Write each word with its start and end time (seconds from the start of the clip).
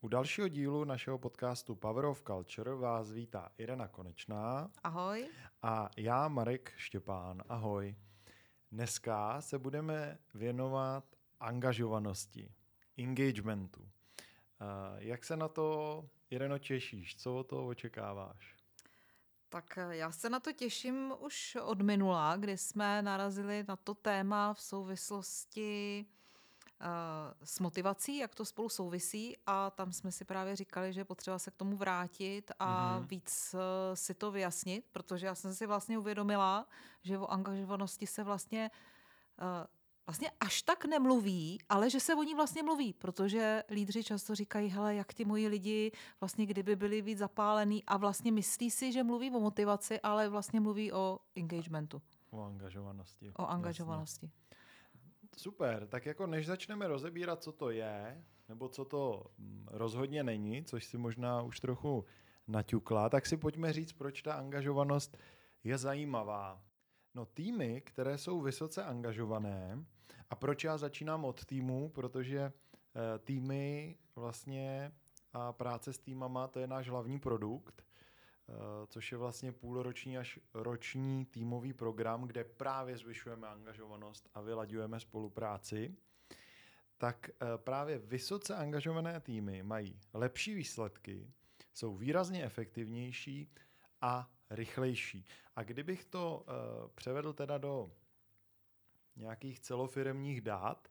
U 0.00 0.08
dalšího 0.08 0.48
dílu 0.48 0.84
našeho 0.84 1.18
podcastu 1.18 1.74
Power 1.74 2.04
of 2.04 2.22
Culture 2.22 2.74
vás 2.74 3.12
vítá 3.12 3.48
Irena 3.58 3.88
Konečná. 3.88 4.70
Ahoj. 4.82 5.28
A 5.62 5.90
já, 5.96 6.28
Marek 6.28 6.72
Štěpán. 6.76 7.42
Ahoj. 7.48 7.96
Dneska 8.72 9.40
se 9.40 9.58
budeme 9.58 10.18
věnovat 10.34 11.04
angažovanosti, 11.40 12.52
engagementu. 12.98 13.88
Jak 14.98 15.24
se 15.24 15.36
na 15.36 15.48
to, 15.48 16.04
Ireno, 16.30 16.58
těšíš? 16.58 17.16
Co 17.16 17.38
o 17.38 17.44
to 17.44 17.66
očekáváš? 17.66 18.56
Tak 19.48 19.78
já 19.90 20.12
se 20.12 20.30
na 20.30 20.40
to 20.40 20.52
těším 20.52 21.12
už 21.18 21.56
od 21.62 21.82
minula, 21.82 22.36
kdy 22.36 22.58
jsme 22.58 23.02
narazili 23.02 23.64
na 23.68 23.76
to 23.76 23.94
téma 23.94 24.54
v 24.54 24.60
souvislosti 24.60 26.06
s 27.44 27.60
motivací, 27.60 28.16
jak 28.16 28.34
to 28.34 28.44
spolu 28.44 28.68
souvisí 28.68 29.36
a 29.46 29.70
tam 29.70 29.92
jsme 29.92 30.12
si 30.12 30.24
právě 30.24 30.56
říkali, 30.56 30.92
že 30.92 31.00
je 31.00 31.04
potřeba 31.04 31.38
se 31.38 31.50
k 31.50 31.56
tomu 31.56 31.76
vrátit 31.76 32.52
a 32.58 32.98
mm-hmm. 32.98 33.06
víc 33.06 33.54
eh, 33.54 33.96
si 33.96 34.14
to 34.14 34.30
vyjasnit, 34.30 34.84
protože 34.92 35.26
já 35.26 35.34
jsem 35.34 35.54
si 35.54 35.66
vlastně 35.66 35.98
uvědomila, 35.98 36.66
že 37.02 37.18
o 37.18 37.26
angažovanosti 37.26 38.06
se 38.06 38.24
vlastně 38.24 38.70
eh, 39.38 39.66
vlastně 40.06 40.30
až 40.40 40.62
tak 40.62 40.84
nemluví, 40.84 41.58
ale 41.68 41.90
že 41.90 42.00
se 42.00 42.14
o 42.14 42.22
ní 42.22 42.34
vlastně 42.34 42.62
mluví, 42.62 42.92
protože 42.92 43.64
lídři 43.70 44.04
často 44.04 44.34
říkají, 44.34 44.68
hele, 44.68 44.94
jak 44.94 45.14
ti 45.14 45.24
moji 45.24 45.48
lidi 45.48 45.92
vlastně 46.20 46.46
kdyby 46.46 46.76
byli 46.76 47.02
víc 47.02 47.18
zapálení 47.18 47.84
a 47.84 47.96
vlastně 47.96 48.32
myslí 48.32 48.70
si, 48.70 48.92
že 48.92 49.04
mluví 49.04 49.30
o 49.30 49.40
motivaci, 49.40 50.00
ale 50.00 50.28
vlastně 50.28 50.60
mluví 50.60 50.92
o 50.92 51.18
engagementu. 51.36 52.02
O 52.30 52.42
angažovanosti. 52.42 53.32
O 53.36 53.46
angažovanosti. 53.46 54.26
Jasně. 54.26 54.57
Super, 55.38 55.86
tak 55.86 56.06
jako 56.06 56.26
než 56.26 56.46
začneme 56.46 56.88
rozebírat, 56.88 57.42
co 57.42 57.52
to 57.52 57.70
je, 57.70 58.24
nebo 58.48 58.68
co 58.68 58.84
to 58.84 59.26
mm, 59.38 59.66
rozhodně 59.70 60.24
není, 60.24 60.64
což 60.64 60.84
si 60.84 60.98
možná 60.98 61.42
už 61.42 61.60
trochu 61.60 62.04
naťukla, 62.48 63.08
tak 63.08 63.26
si 63.26 63.36
pojďme 63.36 63.72
říct, 63.72 63.92
proč 63.92 64.22
ta 64.22 64.32
angažovanost 64.34 65.18
je 65.64 65.78
zajímavá. 65.78 66.62
No 67.14 67.26
týmy, 67.26 67.80
které 67.80 68.18
jsou 68.18 68.40
vysoce 68.40 68.84
angažované, 68.84 69.84
a 70.30 70.34
proč 70.34 70.64
já 70.64 70.78
začínám 70.78 71.24
od 71.24 71.44
týmu, 71.44 71.88
protože 71.88 72.40
eh, 72.40 73.18
týmy 73.18 73.96
vlastně 74.14 74.92
a 75.32 75.52
práce 75.52 75.92
s 75.92 75.98
týmama, 75.98 76.48
to 76.48 76.60
je 76.60 76.66
náš 76.66 76.88
hlavní 76.88 77.20
produkt, 77.20 77.84
což 78.86 79.12
je 79.12 79.18
vlastně 79.18 79.52
půlroční 79.52 80.18
až 80.18 80.38
roční 80.54 81.26
týmový 81.26 81.72
program, 81.72 82.22
kde 82.22 82.44
právě 82.44 82.98
zvyšujeme 82.98 83.48
angažovanost 83.48 84.28
a 84.34 84.40
vyladňujeme 84.40 85.00
spolupráci, 85.00 85.96
tak 86.98 87.30
eh, 87.30 87.46
právě 87.56 87.98
vysoce 87.98 88.56
angažované 88.56 89.20
týmy 89.20 89.62
mají 89.62 90.00
lepší 90.14 90.54
výsledky, 90.54 91.32
jsou 91.72 91.96
výrazně 91.96 92.44
efektivnější 92.44 93.52
a 94.00 94.30
rychlejší. 94.50 95.26
A 95.56 95.62
kdybych 95.62 96.04
to 96.04 96.46
uh, 96.48 96.88
převedl 96.94 97.32
teda 97.32 97.58
do 97.58 97.92
nějakých 99.16 99.60
celofiremních 99.60 100.40
dát, 100.40 100.88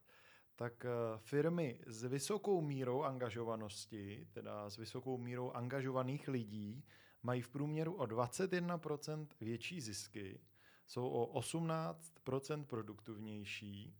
tak 0.56 0.86
firmy 1.16 1.80
s 1.86 2.04
vysokou 2.04 2.60
mírou 2.60 3.02
angažovanosti, 3.02 4.28
teda 4.32 4.70
s 4.70 4.76
vysokou 4.76 5.18
mírou 5.18 5.50
angažovaných 5.52 6.28
lidí, 6.28 6.84
mají 7.28 7.42
v 7.42 7.48
průměru 7.48 7.94
o 7.94 8.04
21% 8.04 9.26
větší 9.40 9.80
zisky, 9.80 10.40
jsou 10.86 11.08
o 11.08 11.40
18% 11.40 12.64
produktivnější 12.64 13.96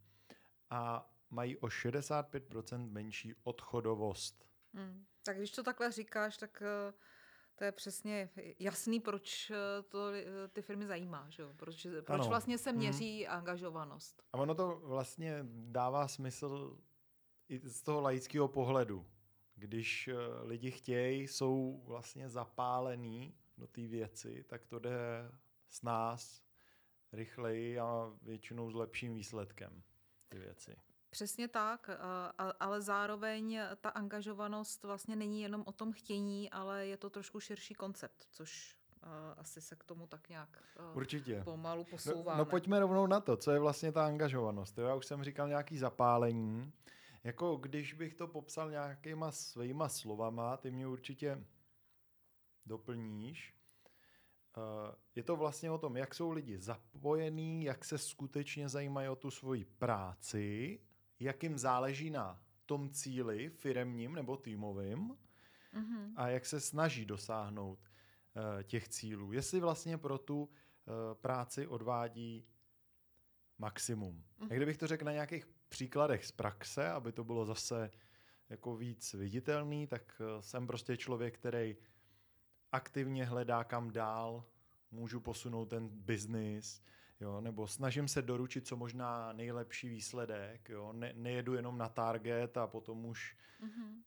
a 0.71 1.11
mají 1.31 1.57
o 1.57 1.67
65% 1.67 2.91
menší 2.91 3.35
odchodovost. 3.43 4.49
Hmm. 4.75 5.05
Tak 5.23 5.37
když 5.37 5.51
to 5.51 5.63
takhle 5.63 5.93
říkáš, 5.93 6.37
tak 6.37 6.63
eh, 6.63 6.93
to 7.55 7.65
je 7.65 7.73
přesně 7.73 8.31
jasný, 8.59 9.01
proč 9.01 9.51
eh, 9.51 9.83
to 9.83 10.09
eh, 10.13 10.49
ty 10.49 10.63
firmy 10.63 10.87
zajímá, 10.87 11.27
že 11.31 11.43
jo? 11.43 11.53
Proč, 11.57 11.87
proč 12.07 12.27
vlastně 12.27 12.59
se 12.59 12.71
hmm. 12.71 12.79
měří 12.79 13.25
hmm. 13.25 13.35
angažovanost. 13.35 14.23
A 14.33 14.39
ono 14.39 14.55
to 14.55 14.81
vlastně 14.85 15.39
dává 15.51 16.09
smysl 16.09 16.79
i 17.49 17.69
z 17.69 17.83
toho 17.83 18.01
laického 18.01 18.49
pohledu 18.49 19.07
když 19.59 20.09
eh, 20.09 20.15
lidi 20.43 20.71
chtějí, 20.71 21.29
jsou 21.29 21.83
vlastně 21.85 22.29
zapálení 22.29 23.35
do 23.59 23.67
té 23.67 23.81
věci, 23.81 24.45
tak 24.49 24.67
to 24.67 24.79
jde 24.79 25.31
s 25.69 25.83
nás 25.83 26.43
rychleji 27.13 27.79
a 27.79 28.13
většinou 28.23 28.71
s 28.71 28.75
lepším 28.75 29.15
výsledkem 29.15 29.83
ty 30.29 30.39
věci. 30.39 30.77
Přesně 31.11 31.49
tak, 31.49 31.91
ale 32.61 32.81
zároveň 32.81 33.61
ta 33.81 33.89
angažovanost 33.89 34.85
vlastně 34.85 35.17
není 35.17 35.43
jenom 35.43 35.65
o 35.67 35.73
tom 35.73 35.93
chtění, 35.93 36.51
ale 36.51 36.87
je 36.87 36.97
to 36.97 37.11
trošku 37.11 37.41
širší 37.41 37.75
koncept, 37.75 38.29
což 38.31 38.77
asi 39.37 39.61
se 39.61 39.77
k 39.77 39.85
tomu 39.85 40.07
tak 40.07 40.29
nějak 40.29 40.63
Určitě. 40.95 41.43
pomalu 41.45 41.85
posouváme. 41.85 42.39
No, 42.39 42.45
no 42.45 42.51
pojďme 42.51 42.81
rovnou 42.81 43.07
na 43.07 43.21
to, 43.21 43.37
co 43.37 43.51
je 43.51 43.59
vlastně 43.59 43.93
ta 43.93 44.07
angažovanost. 44.07 44.79
Já 44.79 44.95
už 44.95 45.07
jsem 45.07 45.25
říkal 45.25 45.49
nějaký 45.49 45.79
zapálení, 45.79 46.73
jako 47.25 47.57
když 47.57 47.95
bych 47.95 48.15
to 48.15 48.27
popsal 48.29 48.71
nějakýma 48.71 49.33
svýma 49.33 49.89
slovama, 49.89 50.57
ty 50.57 50.71
mě 50.71 50.87
určitě 50.87 51.45
doplníš. 52.67 53.55
Eh, 54.57 54.95
je 55.15 55.23
to 55.23 55.37
vlastně 55.37 55.71
o 55.71 55.79
tom, 55.79 55.97
jak 55.97 56.15
jsou 56.15 56.31
lidi 56.31 56.59
zapojení, 56.59 57.65
jak 57.65 57.85
se 57.85 57.99
skutečně 57.99 58.69
zajímají 58.69 59.09
o 59.09 59.17
tu 59.17 59.31
svoji 59.31 59.65
práci, 59.65 60.81
jak 61.21 61.43
jim 61.43 61.59
záleží 61.59 62.11
na 62.11 62.41
tom 62.67 62.91
cíli 62.91 63.49
firemním 63.49 64.13
nebo 64.13 64.37
týmovým 64.37 65.17
mm-hmm. 65.75 66.13
a 66.17 66.29
jak 66.29 66.47
se 66.47 66.61
snaží 66.61 67.05
dosáhnout 67.05 67.79
uh, 67.79 68.63
těch 68.63 68.89
cílů. 68.89 69.33
Jestli 69.33 69.61
vlastně 69.61 69.99
pro 69.99 70.19
tu 70.19 70.43
uh, 70.43 70.49
práci 71.15 71.67
odvádí 71.67 72.47
maximum. 73.59 74.15
Mm-hmm. 74.15 74.47
Jak 74.51 74.59
kdybych 74.59 74.77
to 74.77 74.87
řekl 74.87 75.05
na 75.05 75.13
nějakých 75.13 75.47
příkladech 75.69 76.27
z 76.27 76.33
praxe, 76.33 76.91
aby 76.91 77.13
to 77.13 77.25
bylo 77.25 77.45
zase 77.45 77.91
jako 78.49 78.77
víc 78.77 79.15
viditelný, 79.15 79.87
tak 79.87 80.21
eh, 80.21 80.43
jsem 80.43 80.67
prostě 80.67 80.97
člověk, 80.97 81.35
který 81.35 81.77
aktivně 82.73 83.25
hledá 83.25 83.65
kam 83.65 83.91
dál, 83.91 84.45
můžu 84.91 85.21
posunout 85.21 85.65
ten 85.67 85.89
biznis, 85.89 86.83
jo, 87.21 87.41
nebo 87.41 87.67
snažím 87.67 88.09
se 88.09 88.23
doručit 88.23 88.67
co 88.67 88.77
možná 88.77 89.33
nejlepší 89.33 89.89
výsledek, 89.89 90.69
jo, 90.69 90.93
ne, 90.93 91.13
nejedu 91.17 91.55
jenom 91.55 91.79
na 91.79 91.89
target 91.89 92.57
a 92.57 92.67
potom 92.67 93.07
už 93.07 93.37
mm-hmm. 93.61 94.03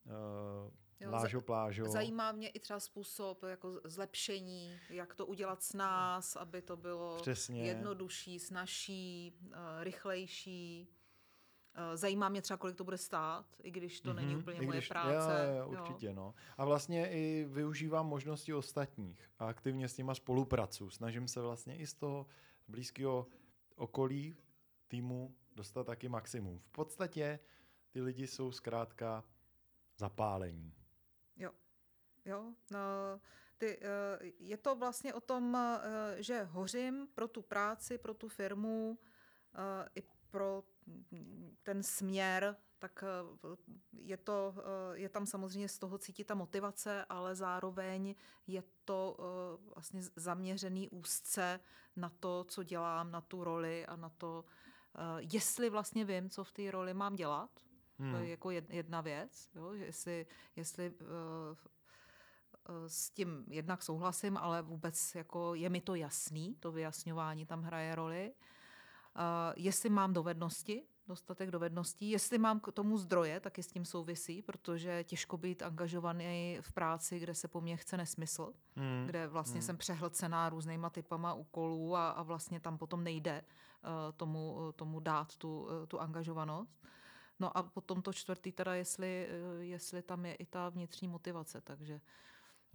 uh, 0.65 0.71
Jo, 1.01 1.11
Lážo, 1.11 1.41
plážo. 1.41 1.85
Zajímá 1.85 2.31
mě 2.31 2.49
i 2.49 2.59
třeba 2.59 2.79
způsob 2.79 3.43
jako 3.43 3.81
zlepšení, 3.83 4.79
jak 4.89 5.15
to 5.15 5.25
udělat 5.25 5.63
s 5.63 5.73
nás, 5.73 6.35
aby 6.35 6.61
to 6.61 6.77
bylo 6.77 7.17
Přesně. 7.21 7.65
jednodušší, 7.65 8.39
snažší, 8.39 9.33
uh, 9.45 9.53
rychlejší. 9.79 10.87
Uh, 11.77 11.95
zajímá 11.95 12.29
mě 12.29 12.41
třeba, 12.41 12.57
kolik 12.57 12.75
to 12.75 12.83
bude 12.83 12.97
stát, 12.97 13.45
i 13.63 13.71
když 13.71 14.01
to 14.01 14.09
mm-hmm. 14.09 14.15
není 14.15 14.35
úplně 14.35 14.57
I 14.57 14.65
moje 14.65 14.77
když, 14.77 14.87
práce. 14.87 15.47
Jo, 15.47 15.57
jo, 15.57 15.67
určitě, 15.67 16.07
jo. 16.07 16.13
no. 16.13 16.33
A 16.57 16.65
vlastně 16.65 17.11
i 17.11 17.45
využívám 17.49 18.07
možnosti 18.07 18.53
ostatních 18.53 19.29
a 19.39 19.47
aktivně 19.47 19.87
s 19.87 19.97
nima 19.97 20.15
spolupracuji. 20.15 20.89
Snažím 20.89 21.27
se 21.27 21.41
vlastně 21.41 21.77
i 21.77 21.87
z 21.87 21.93
toho 21.93 22.27
blízkého 22.67 23.27
okolí 23.75 24.37
týmu 24.87 25.35
dostat 25.55 25.83
taky 25.83 26.09
maximum. 26.09 26.59
V 26.59 26.69
podstatě 26.69 27.39
ty 27.91 28.01
lidi 28.01 28.27
jsou 28.27 28.51
zkrátka 28.51 29.23
zapálení. 29.97 30.80
Jo. 32.25 32.53
No, 32.71 32.79
ty, 33.57 33.79
eh, 33.81 34.31
je 34.39 34.57
to 34.57 34.75
vlastně 34.75 35.13
o 35.13 35.21
tom, 35.21 35.55
eh, 35.55 36.23
že 36.23 36.43
hořím 36.43 37.07
pro 37.15 37.27
tu 37.27 37.41
práci, 37.41 37.97
pro 37.97 38.13
tu 38.13 38.29
firmu 38.29 38.99
eh, 39.55 39.89
i 39.95 40.03
pro 40.29 40.63
ten 41.63 41.83
směr, 41.83 42.55
tak 42.79 43.03
je, 43.93 44.17
to, 44.17 44.55
je 44.93 45.09
tam 45.09 45.25
samozřejmě 45.25 45.69
z 45.69 45.79
toho 45.79 45.97
cítit 45.97 46.23
ta 46.23 46.35
motivace, 46.35 47.05
ale 47.09 47.35
zároveň 47.35 48.15
je 48.47 48.63
to 48.85 49.17
vlastně 49.75 50.01
zaměřený 50.15 50.89
úzce 50.89 51.59
na 51.95 52.09
to, 52.09 52.43
co 52.43 52.63
dělám, 52.63 53.11
na 53.11 53.21
tu 53.21 53.43
roli 53.43 53.85
a 53.85 53.95
na 53.95 54.09
to, 54.09 54.45
jestli 55.19 55.69
vlastně 55.69 56.05
vím, 56.05 56.29
co 56.29 56.43
v 56.43 56.51
té 56.51 56.71
roli 56.71 56.93
mám 56.93 57.15
dělat, 57.15 57.49
Hmm. 58.01 58.11
To 58.11 58.17
je 58.17 58.21
hmm. 58.21 58.31
jako 58.31 58.51
jedna 58.51 59.01
věc, 59.01 59.49
jo? 59.55 59.71
jestli, 59.71 60.25
jestli 60.55 60.93
s 62.87 63.09
tím 63.09 63.45
jednak 63.47 63.83
souhlasím, 63.83 64.37
ale 64.37 64.61
vůbec 64.61 65.15
jako 65.15 65.55
je 65.55 65.69
mi 65.69 65.81
to 65.81 65.95
jasný, 65.95 66.55
to 66.59 66.71
vyjasňování 66.71 67.45
tam 67.45 67.63
hraje 67.63 67.95
roli. 67.95 68.33
Uh, 69.15 69.23
jestli 69.55 69.89
mám 69.89 70.13
dovednosti, 70.13 70.83
dostatek 71.07 71.51
dovedností. 71.51 72.09
Jestli 72.09 72.37
mám 72.37 72.59
k 72.59 72.71
tomu 72.71 72.97
zdroje, 72.97 73.39
tak 73.39 73.57
je 73.57 73.63
s 73.63 73.67
tím 73.67 73.85
souvisí, 73.85 74.41
protože 74.41 75.03
těžko 75.03 75.37
být 75.37 75.63
angažovaný 75.63 76.57
v 76.61 76.73
práci, 76.73 77.19
kde 77.19 77.35
se 77.35 77.47
po 77.47 77.61
mně 77.61 77.77
chce 77.77 77.97
nesmysl, 77.97 78.53
hmm. 78.75 79.03
kde 79.05 79.27
vlastně 79.27 79.59
hmm. 79.59 79.65
jsem 79.65 79.77
přehlcená 79.77 80.49
různýma 80.49 80.89
typama 80.89 81.33
úkolů 81.33 81.95
a, 81.95 82.09
a 82.09 82.23
vlastně 82.23 82.59
tam 82.59 82.77
potom 82.77 83.03
nejde 83.03 83.43
uh, 83.43 83.89
tomu, 84.17 84.57
tomu 84.75 84.99
dát 84.99 85.35
tu, 85.35 85.67
tu 85.87 85.99
angažovanost. 85.99 86.81
No 87.41 87.57
a 87.57 87.63
potom 87.63 88.01
to 88.01 88.13
čtvrtý 88.13 88.51
teda, 88.51 88.75
jestli, 88.75 89.27
eh, 89.29 89.63
jestli 89.63 90.01
tam 90.01 90.25
je 90.25 90.35
i 90.35 90.45
ta 90.45 90.69
vnitřní 90.69 91.07
motivace, 91.07 91.61
takže 91.61 92.01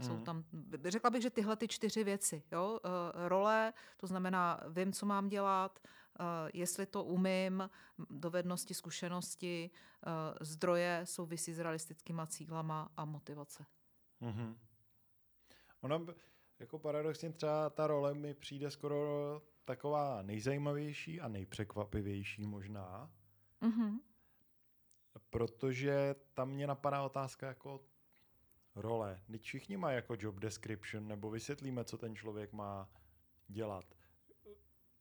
jsou 0.00 0.12
Mhm. 0.12 0.24
tam, 0.24 0.44
řekla 0.84 1.10
bych, 1.10 1.22
že 1.22 1.30
tyhle 1.30 1.56
ty 1.56 1.68
čtyři 1.68 2.04
věci, 2.04 2.42
jo, 2.52 2.80
eh, 2.84 3.28
role, 3.28 3.72
to 3.96 4.06
znamená, 4.06 4.60
vím, 4.68 4.92
co 4.92 5.06
mám 5.06 5.28
dělat, 5.28 5.78
eh, 6.20 6.24
jestli 6.54 6.86
to 6.86 7.04
umím, 7.04 7.70
dovednosti, 8.10 8.74
zkušenosti, 8.74 9.70
eh, 10.06 10.10
zdroje 10.44 11.00
souvisí 11.04 11.52
s 11.52 11.58
realistickýma 11.58 12.26
cílama 12.26 12.92
a 12.96 13.04
motivace. 13.04 13.66
Mhm. 14.20 14.58
Ona, 15.80 16.00
jako 16.58 16.78
paradoxně 16.78 17.32
třeba 17.32 17.70
ta 17.70 17.86
role 17.86 18.14
mi 18.14 18.34
přijde 18.34 18.70
skoro 18.70 19.42
taková 19.64 20.22
nejzajímavější 20.22 21.20
a 21.20 21.28
nejpřekvapivější 21.28 22.46
možná, 22.46 23.10
Mhm. 23.60 24.00
protože 25.30 26.14
tam 26.34 26.50
mě 26.50 26.66
napadá 26.66 27.02
otázka 27.02 27.46
jako 27.46 27.80
role. 28.76 29.20
Teď 29.30 29.42
všichni 29.42 29.76
mají 29.76 29.94
jako 29.96 30.16
job 30.18 30.34
description, 30.34 31.08
nebo 31.08 31.30
vysvětlíme, 31.30 31.84
co 31.84 31.98
ten 31.98 32.16
člověk 32.16 32.52
má 32.52 32.88
dělat. 33.48 33.84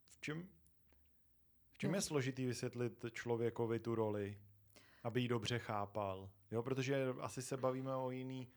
V 0.09 0.21
čem, 0.21 0.47
v 1.71 1.77
čem 1.77 1.89
Jo. 1.89 1.95
je 1.95 2.01
složitý 2.01 2.45
vysvětlit 2.45 3.05
člověkovi 3.11 3.79
tu 3.79 3.95
roli, 3.95 4.37
aby 5.03 5.21
ji 5.21 5.27
dobře 5.27 5.59
chápal? 5.59 6.29
Jo, 6.51 6.63
protože 6.63 7.05
asi 7.21 7.41
se 7.41 7.57
bavíme 7.57 7.95
o 7.95 8.11
jiný 8.11 8.47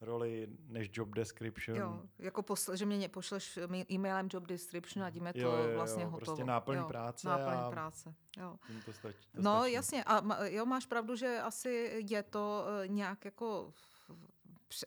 roli 0.00 0.48
než 0.66 0.90
job 0.92 1.08
description. 1.08 1.78
Jo, 1.78 2.02
jako 2.18 2.42
posle, 2.42 2.76
že 2.76 2.86
mě 2.86 3.08
pošleš 3.08 3.58
mi- 3.66 3.86
e-mailem 3.92 4.28
job 4.32 4.44
description 4.46 5.04
a 5.04 5.10
tím 5.10 5.26
je 5.26 5.32
to 5.32 5.38
Jo, 5.38 5.50
jo, 5.52 5.68
jo, 5.68 5.74
vlastně 5.74 6.02
jo, 6.04 6.08
hotovo. 6.10 6.24
prostě 6.26 6.44
náplň 6.44 6.78
jo, 6.78 6.84
práce 6.88 7.28
Náplň 7.28 7.54
a- 7.54 7.70
práce, 7.70 8.14
jo. 8.36 8.56
Tím 8.66 8.82
to 8.82 8.92
stačí. 8.92 9.28
To 9.32 9.42
No 9.42 9.58
stačí. 9.60 9.72
jasně, 9.72 10.04
a 10.04 10.44
jo, 10.44 10.66
máš 10.66 10.86
pravdu, 10.86 11.16
že 11.16 11.40
asi 11.40 12.04
je 12.10 12.22
to 12.22 12.64
eh, 12.84 12.88
nějak 12.88 13.24
jako 13.24 13.72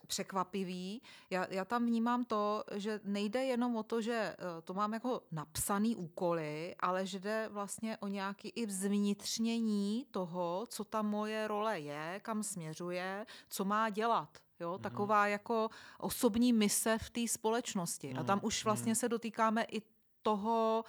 překvapivý. 0.07 1.01
Já, 1.29 1.47
já 1.49 1.65
tam 1.65 1.85
vnímám 1.85 2.25
to, 2.25 2.63
že 2.75 2.99
nejde 3.03 3.43
jenom 3.43 3.75
o 3.75 3.83
to, 3.83 4.01
že 4.01 4.13
eh, 4.13 4.61
to 4.63 4.73
mám 4.73 4.93
jako 4.93 5.21
napsaný 5.31 5.95
úkoly, 5.95 6.75
ale 6.79 7.05
že 7.05 7.19
jde 7.19 7.47
vlastně 7.51 7.97
o 7.97 8.07
nějaký 8.07 8.49
i 8.49 8.71
zvnitřnění 8.71 10.05
toho, 10.11 10.65
co 10.69 10.83
ta 10.83 11.01
moje 11.01 11.47
role 11.47 11.79
je, 11.79 12.19
kam 12.23 12.43
směřuje, 12.43 13.25
co 13.49 13.65
má 13.65 13.89
dělat. 13.89 14.37
Jo, 14.59 14.71
Mhm. 14.73 14.81
taková 14.81 15.27
jako 15.27 15.69
osobní 15.99 16.53
mise 16.53 16.97
v 16.97 17.09
té 17.09 17.27
společnosti. 17.27 18.13
A 18.13 18.23
tam 18.23 18.37
Mhm, 18.37 18.45
už 18.45 18.63
vlastně 18.65 18.89
mhm. 18.91 18.95
se 18.95 19.09
dotýkáme 19.09 19.63
i 19.63 19.81
toho, 20.21 20.83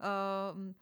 ehm, 0.00 0.74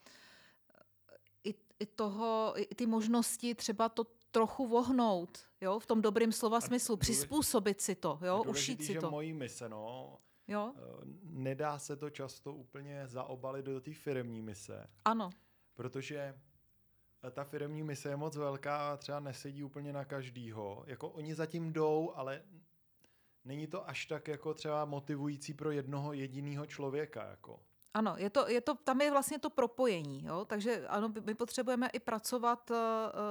i, 1.45 1.55
i 1.81 1.87
toho, 1.87 2.53
i 2.57 2.75
ty 2.75 2.87
možnosti 2.87 3.55
třeba 3.55 3.89
to 3.89 4.07
trochu 4.31 4.67
vohnout, 4.67 5.39
jo, 5.61 5.79
v 5.79 5.87
tom 5.87 6.03
dobrým 6.03 6.33
slova 6.33 6.57
A 6.57 6.61
smyslu, 6.61 6.95
důlež- 6.95 7.01
přizpůsobit 7.01 7.81
si 7.81 7.95
to, 7.95 8.19
jo, 8.23 8.39
ušít 8.41 8.47
důležitý, 8.47 8.85
si 8.87 8.93
že 8.93 9.01
to, 9.01 9.11
mojí 9.11 9.33
mise, 9.33 9.69
no, 9.69 10.19
jo, 10.49 10.73
eh, 10.77 10.81
nedá 11.23 11.79
se 11.79 11.97
to 11.97 12.11
často 12.11 12.55
úplně 12.55 13.07
zaobalit 13.07 13.65
do 13.65 13.81
té 13.81 13.95
firmní 13.95 14.43
mise, 14.43 14.87
ano, 15.05 15.31
protože 15.75 16.35
eh, 17.25 17.31
ta 17.31 17.45
firmní 17.45 17.83
mise 17.83 18.09
je 18.09 18.17
moc 18.17 18.37
velká 18.37 18.93
a 18.93 18.97
třeba 18.97 19.21
nesedí 19.21 19.63
úplně 19.65 19.93
na 19.93 20.05
každýho. 20.05 20.85
Jako 20.87 21.09
oni 21.09 21.35
zatím 21.35 21.73
jdou, 21.73 22.13
ale 22.15 22.43
není 23.45 23.67
to 23.67 23.89
až 23.89 24.07
tak 24.07 24.29
jako 24.29 24.55
třeba 24.55 24.85
motivující 24.85 25.55
pro 25.55 25.71
jednoho 25.71 26.13
jediného 26.13 26.67
člověka. 26.67 27.25
Jako. 27.27 27.61
Ano, 27.95 28.15
je 28.17 28.31
to, 28.31 28.49
je 28.49 28.61
to, 28.61 28.75
tam 28.75 29.01
je 29.01 29.11
vlastně 29.11 29.39
to 29.39 29.51
propojení, 29.51 30.25
jo, 30.25 30.45
takže 30.45 30.87
ano, 30.89 31.13
my 31.25 31.35
potřebujeme 31.35 31.89
i 31.89 31.99
pracovat 31.99 32.71
eh, 32.71 32.77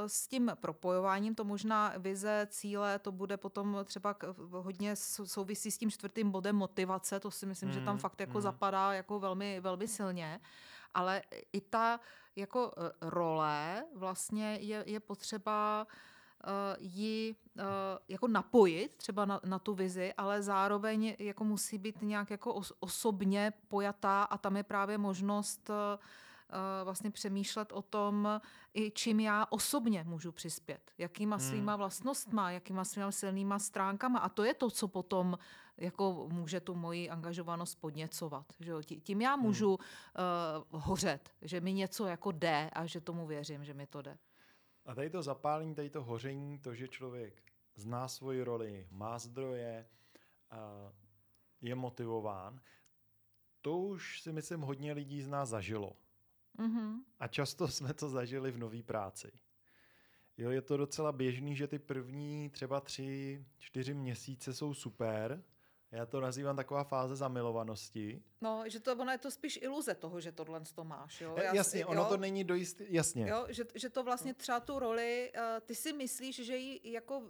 s 0.09 0.27
tím 0.27 0.51
propojováním, 0.61 1.35
to 1.35 1.43
možná 1.43 1.93
vize, 1.97 2.47
cíle, 2.51 2.99
to 2.99 3.11
bude 3.11 3.37
potom 3.37 3.77
třeba 3.85 4.13
k- 4.13 4.35
hodně 4.51 4.95
sou- 4.95 5.25
souvisí 5.25 5.71
s 5.71 5.77
tím 5.77 5.91
čtvrtým 5.91 6.31
bodem 6.31 6.55
motivace, 6.55 7.19
to 7.19 7.31
si 7.31 7.45
myslím, 7.45 7.71
že 7.71 7.81
tam 7.81 7.93
Mhm, 7.95 7.99
fakt 7.99 8.19
jako 8.19 8.37
mhm. 8.37 8.41
zapadá 8.41 8.93
jako 8.93 9.19
velmi, 9.19 9.59
velmi 9.59 9.87
silně, 9.87 10.39
ale 10.93 11.21
i 11.53 11.61
ta 11.61 11.99
jako 12.35 12.71
eh, 12.77 12.91
role 13.01 13.85
vlastně 13.95 14.57
je, 14.61 14.83
je 14.87 14.99
potřeba 14.99 15.87
eh, 15.89 15.95
ji 16.79 17.35
eh, 17.59 17.63
jako 18.07 18.27
napojit 18.27 18.95
třeba 18.95 19.25
na, 19.25 19.39
na 19.45 19.59
tu 19.59 19.73
vizi, 19.73 20.13
ale 20.17 20.43
zároveň 20.43 21.15
jako 21.19 21.43
musí 21.43 21.77
být 21.77 22.01
nějak 22.01 22.29
jako 22.29 22.53
os, 22.53 22.73
osobně 22.79 23.53
pojatá 23.67 24.23
a 24.23 24.37
tam 24.37 24.57
je 24.57 24.63
právě 24.63 24.97
možnost 24.97 25.69
eh, 25.69 25.73
eh, 26.49 26.83
vlastně 26.83 27.11
přemýšlet 27.11 27.71
o 27.71 27.81
tom, 27.81 28.41
i 28.73 28.91
čím 28.91 29.19
já 29.19 29.45
osobně 29.49 30.03
můžu 30.07 30.31
přispět, 30.31 30.91
jakýma 30.97 31.35
Hmm. 31.35 31.49
svýma 31.49 31.75
vlastnostma, 31.75 32.51
jakýma 32.51 32.83
svýma 32.85 33.11
silnýma 33.11 33.59
stránkama 33.59 34.19
a 34.19 34.29
to 34.29 34.43
je 34.43 34.53
to, 34.53 34.69
co 34.69 34.87
potom 34.87 35.37
jako 35.77 36.27
může 36.31 36.59
tu 36.59 36.75
moji 36.75 37.09
angažovanost 37.09 37.79
podněcovat. 37.81 38.45
Že 38.59 38.71
jo? 38.71 38.81
Tí- 38.83 39.01
Tím 39.01 39.21
já 39.21 39.35
můžu 39.35 39.69
uh, 39.73 39.79
hořet, 40.81 41.29
že 41.41 41.61
mi 41.61 41.73
něco 41.73 42.05
jako 42.05 42.31
jde 42.31 42.69
a 42.73 42.85
že 42.85 43.01
tomu 43.01 43.27
věřím, 43.27 43.65
že 43.65 43.73
mi 43.73 43.87
to 43.87 44.01
jde. 44.01 44.17
A 44.85 44.95
tady 44.95 45.09
to 45.09 45.21
zapálení, 45.21 45.75
tady 45.75 45.89
to 45.89 46.03
hoření, 46.03 46.59
to, 46.59 46.75
že 46.75 46.87
člověk 46.87 47.43
zná 47.75 48.07
svoji 48.07 48.43
roli, 48.43 48.87
má 48.91 49.19
zdroje, 49.19 49.85
a 50.51 50.91
je 51.61 51.75
motivován, 51.75 52.61
to 53.61 53.77
už 53.77 54.21
si 54.21 54.31
myslím 54.31 54.61
hodně 54.61 54.93
lidí 54.93 55.21
z 55.21 55.27
nás 55.27 55.49
zažilo. 55.49 55.95
Mm-hmm. 56.57 56.95
A 57.19 57.27
často 57.27 57.67
jsme 57.67 57.93
to 57.93 58.09
zažili 58.09 58.51
v 58.51 58.57
nové 58.57 58.83
práci. 58.83 59.31
Jo, 60.37 60.49
je 60.49 60.61
to 60.61 60.77
docela 60.77 61.11
běžný, 61.11 61.55
že 61.55 61.67
ty 61.67 61.79
první 61.79 62.49
třeba 62.49 62.81
tři, 62.81 63.45
čtyři 63.57 63.93
měsíce 63.93 64.53
jsou 64.53 64.73
super. 64.73 65.43
Já 65.91 66.05
to 66.05 66.21
nazývám 66.21 66.55
taková 66.55 66.83
fáze 66.83 67.15
zamilovanosti. 67.15 68.23
No, 68.41 68.63
že 68.67 68.79
to, 68.79 68.95
ono 68.95 69.11
je 69.11 69.17
to 69.17 69.31
spíš 69.31 69.59
iluze 69.61 69.95
toho, 69.95 70.21
že 70.21 70.31
tohle 70.31 70.61
to 70.75 70.83
máš. 70.83 71.21
Jo? 71.21 71.35
Já, 71.37 71.43
Já 71.43 71.55
jasně, 71.55 71.85
ono 71.85 72.01
jo? 72.01 72.09
to 72.09 72.17
není 72.17 72.43
dojist... 72.43 72.81
Jasně. 72.81 73.29
Jo, 73.29 73.45
že, 73.49 73.63
že 73.75 73.89
to 73.89 74.03
vlastně 74.03 74.33
třeba 74.33 74.59
tu 74.59 74.79
roli, 74.79 75.31
uh, 75.35 75.41
ty 75.65 75.75
si 75.75 75.93
myslíš, 75.93 76.45
že 76.45 76.57
ji 76.57 76.91
jako 76.91 77.17
uh, 77.19 77.27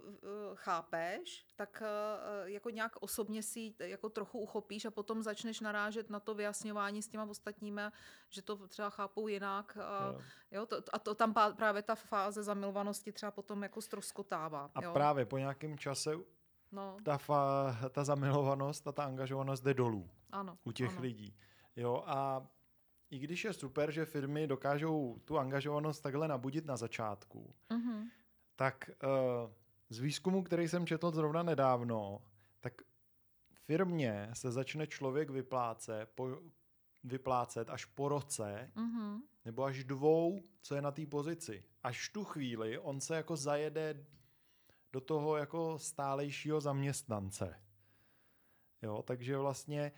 chápeš, 0.54 1.46
tak 1.56 1.82
uh, 1.82 2.48
jako 2.48 2.70
nějak 2.70 2.92
osobně 3.00 3.42
si 3.42 3.60
ji 3.60 3.74
jako 3.78 4.08
trochu 4.08 4.38
uchopíš 4.38 4.84
a 4.84 4.90
potom 4.90 5.22
začneš 5.22 5.60
narážet 5.60 6.10
na 6.10 6.20
to 6.20 6.34
vyjasňování 6.34 7.02
s 7.02 7.08
těma 7.08 7.24
ostatními, 7.24 7.82
že 8.30 8.42
to 8.42 8.68
třeba 8.68 8.90
chápou 8.90 9.28
jinak. 9.28 9.76
A, 9.76 10.06
Jo. 10.06 10.20
jo, 10.50 10.66
to, 10.66 10.82
a 10.92 10.98
to 10.98 11.14
tam 11.14 11.34
právě 11.56 11.82
ta 11.82 11.94
fáze 11.94 12.42
zamilovanosti 12.42 13.12
třeba 13.12 13.32
potom 13.32 13.62
jako 13.62 13.82
stroskotává. 13.82 14.70
A 14.74 14.84
jo? 14.84 14.92
právě 14.92 15.24
po 15.24 15.38
nějakém 15.38 15.78
čase 15.78 16.16
No, 16.72 16.96
ta, 17.04 17.18
fa, 17.18 17.76
ta 17.90 18.04
zamilovanost 18.04 18.88
a 18.88 18.92
ta 18.92 19.04
angažovanost 19.04 19.64
jde 19.64 19.74
dolů 19.74 20.10
ano. 20.30 20.58
u 20.64 20.72
těch 20.72 20.90
ano. 20.92 21.00
lidí. 21.02 21.36
Jo, 21.76 22.02
a 22.06 22.46
i 23.10 23.18
když 23.18 23.44
je 23.44 23.52
super, 23.52 23.90
že 23.90 24.04
firmy 24.04 24.46
dokážou 24.46 25.18
tu 25.24 25.38
angažovanost 25.38 26.02
takhle 26.02 26.28
nabudit 26.28 26.66
na 26.66 26.76
začátku, 26.76 27.54
Mhm. 27.70 28.08
tak 28.56 28.90
uh, 29.04 29.52
z 29.88 29.98
výzkumu, 29.98 30.42
který 30.42 30.68
jsem 30.68 30.86
četl 30.86 31.10
zrovna 31.10 31.42
nedávno, 31.42 32.22
tak 32.60 32.72
firmě 33.54 34.30
se 34.32 34.52
začne 34.52 34.86
člověk 34.86 35.30
vyplácet, 35.30 36.10
po, 36.14 36.38
vyplácet 37.04 37.70
až 37.70 37.84
po 37.84 38.08
roce 38.08 38.70
Mhm. 38.76 39.22
nebo 39.44 39.64
až 39.64 39.84
dvou, 39.84 40.42
co 40.62 40.74
je 40.74 40.82
na 40.82 40.90
té 40.90 41.06
pozici. 41.06 41.64
Až 41.82 42.08
tu 42.08 42.24
chvíli 42.24 42.78
on 42.78 43.00
se 43.00 43.16
jako 43.16 43.36
zajede 43.36 44.06
do 44.92 45.00
toho 45.00 45.36
jako 45.36 45.78
stálejšího 45.78 46.60
zaměstnance. 46.60 47.62
Jo, 48.82 49.02
takže 49.02 49.36
vlastně 49.36 49.92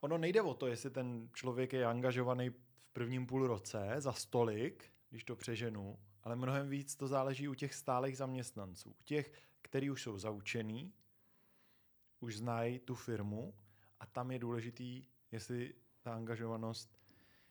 ono 0.00 0.18
nejde 0.18 0.42
o 0.42 0.54
to, 0.54 0.66
jestli 0.66 0.90
ten 0.90 1.28
člověk 1.32 1.72
je 1.72 1.86
angažovaný 1.86 2.50
v 2.50 2.58
prvním 2.92 3.26
půl 3.26 3.46
roce 3.46 3.94
za 3.98 4.12
stolik, 4.12 4.92
když 5.10 5.24
to 5.24 5.36
přeženu, 5.36 5.98
ale 6.22 6.36
mnohem 6.36 6.68
víc 6.68 6.96
to 6.96 7.08
záleží 7.08 7.48
u 7.48 7.54
těch 7.54 7.74
stálých 7.74 8.16
zaměstnanců. 8.16 8.90
U 8.90 9.02
těch, 9.04 9.32
který 9.62 9.90
už 9.90 10.02
jsou 10.02 10.18
zaučený, 10.18 10.92
už 12.20 12.36
znají 12.36 12.78
tu 12.78 12.94
firmu 12.94 13.54
a 14.00 14.06
tam 14.06 14.30
je 14.30 14.38
důležitý, 14.38 15.06
jestli 15.32 15.74
ta 16.02 16.14
angažovanost 16.14 16.98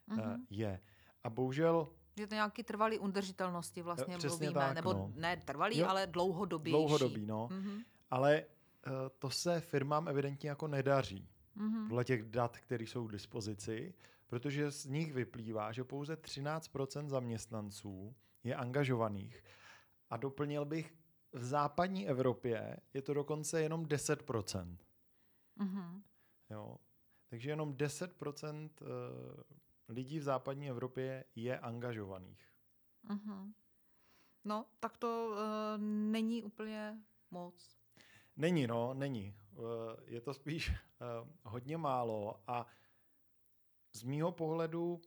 Mhm. 0.07 0.19
mm-hmm. 0.19 0.45
je. 0.49 0.81
A 1.23 1.29
bohužel 1.29 1.93
Že 2.17 2.27
to 2.27 2.35
nějaký 2.35 2.63
trvalý 2.63 2.99
udržitelnosti 2.99 3.81
vlastně 3.81 4.17
přesně 4.17 4.45
mluvíme, 4.45 4.65
tak, 4.65 4.75
nebo 4.75 4.93
no. 4.93 5.11
ne 5.15 5.37
trvalý, 5.37 5.77
Jo. 5.77 5.87
ale 5.87 6.07
dlouhodobější. 6.07 6.71
dlouhodobý, 6.71 7.25
no. 7.25 7.47
Mhm. 7.51 7.81
Ale 8.11 8.45
uh, 8.87 8.93
to 9.19 9.29
se 9.29 9.59
firmám 9.61 10.07
evidentně 10.07 10.49
jako 10.49 10.67
nedaří. 10.67 11.29
Mhm. 11.55 11.87
Podle 11.87 12.05
těch 12.05 12.23
dat, 12.23 12.57
které 12.57 12.83
jsou 12.83 13.07
k 13.07 13.11
dispozici, 13.11 13.93
protože 14.27 14.71
z 14.71 14.85
nich 14.85 15.13
vyplývá, 15.13 15.71
že 15.71 15.83
pouze 15.83 16.15
13% 16.15 17.07
zaměstnanců 17.07 18.15
je 18.43 18.55
angažovaných. 18.55 19.43
A 20.09 20.17
doplnil 20.17 20.65
bych, 20.65 20.93
v 21.31 21.43
západní 21.43 22.07
Evropě 22.07 22.77
je 22.93 23.01
to 23.01 23.13
dokonce 23.13 23.61
jenom 23.61 23.85
10%. 23.85 24.77
Mhm. 25.55 26.03
Jo. 26.49 26.77
Takže 27.29 27.49
jenom 27.49 27.73
10% 27.73 28.69
eh, 28.81 28.85
lidí 29.87 30.19
v 30.19 30.23
západní 30.23 30.69
Evropě 30.69 31.25
je 31.35 31.59
angažovaných. 31.59 32.49
Mhm. 33.03 33.53
No, 34.45 34.65
tak 34.79 34.97
to 34.97 35.29
uh, 35.31 35.37
není 36.11 36.43
úplně 36.43 36.97
moc. 37.31 37.77
Není, 38.37 38.67
no, 38.67 38.93
není. 38.93 39.35
Uh, 39.51 39.63
je 40.05 40.21
to 40.21 40.33
spíš 40.33 40.69
uh, 40.69 41.29
hodně 41.43 41.77
málo 41.77 42.43
a 42.47 42.67
z 43.93 44.03
mýho 44.03 44.31
pohledu, 44.31 45.01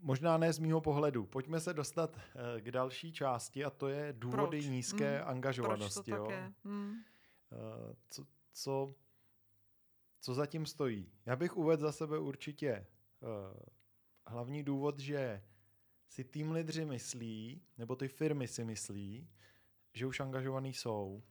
možná 0.00 0.38
ne 0.38 0.52
z 0.52 0.58
mýho 0.58 0.80
pohledu, 0.80 1.26
pojďme 1.26 1.60
se 1.60 1.74
dostat 1.74 2.16
uh, 2.16 2.20
k 2.60 2.70
další 2.70 3.12
části 3.12 3.64
a 3.64 3.70
to 3.70 3.88
je 3.88 4.12
důvody 4.12 4.58
Proč? 4.58 4.66
nízké 4.66 5.22
mm, 5.22 5.28
angažovanosti. 5.28 6.10
Proč 6.10 6.18
to 6.18 6.24
jo? 6.24 6.26
tak 6.26 6.34
je? 6.34 6.52
Mm. 6.64 6.90
Uh, 6.90 6.96
co, 8.08 8.26
co, 8.52 8.94
co 10.20 10.34
zatím 10.34 10.66
stojí? 10.66 11.12
Já 11.26 11.36
bych 11.36 11.56
uvedl 11.56 11.82
za 11.82 11.92
sebe 11.92 12.18
určitě 12.18 12.86
hlavní 14.26 14.62
důvod, 14.62 14.98
že 14.98 15.42
si 16.08 16.24
tým 16.24 16.52
lidři 16.52 16.84
myslí, 16.84 17.62
nebo 17.78 17.96
ty 17.96 18.08
firmy 18.08 18.48
si 18.48 18.64
myslí, 18.64 19.28
že 19.94 20.06
už 20.06 20.20
angažovaný 20.20 20.74
jsou. 20.74 21.22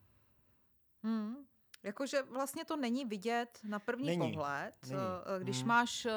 Hmm. 1.04 1.36
Jakože 1.84 2.22
vlastně 2.22 2.66
to 2.66 2.75
není 2.78 3.06
vidět 3.06 3.60
na 3.63 3.80
první 3.80 4.06
není. 4.06 4.20
pohled. 4.20 4.74
Není. 4.88 5.02
Eh, 5.38 5.44
když 5.44 5.60
hmm. 5.60 5.68
máš 5.68 6.06
eh, 6.06 6.12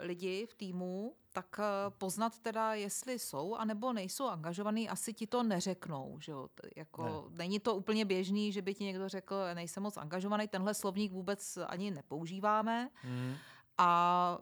lidi 0.00 0.46
v 0.46 0.54
týmu, 0.54 1.16
tak 1.32 1.60
eh, 1.60 1.90
poznat 1.90 2.38
teda, 2.38 2.74
jestli 2.74 3.18
jsou 3.18 3.54
anebo 3.54 3.92
nejsou 3.92 4.28
angažovaný, 4.28 4.88
asi 4.88 5.12
ti 5.12 5.26
to 5.26 5.42
neřeknou. 5.42 6.18
Že 6.20 6.32
jo? 6.32 6.48
Jako, 6.76 7.02
ne. 7.02 7.38
Není 7.38 7.60
to 7.60 7.74
úplně 7.74 8.04
běžný, 8.04 8.52
že 8.52 8.62
by 8.62 8.74
ti 8.74 8.84
někdo 8.84 9.08
řekl, 9.08 9.36
nejsem 9.54 9.82
moc 9.82 9.96
angažovaný, 9.96 10.48
tenhle 10.48 10.74
slovník 10.74 11.12
vůbec 11.12 11.58
ani 11.66 11.90
nepoužíváme. 11.90 12.90
Hmm. 12.94 13.34
A 13.78 14.38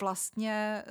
vlastně 0.00 0.84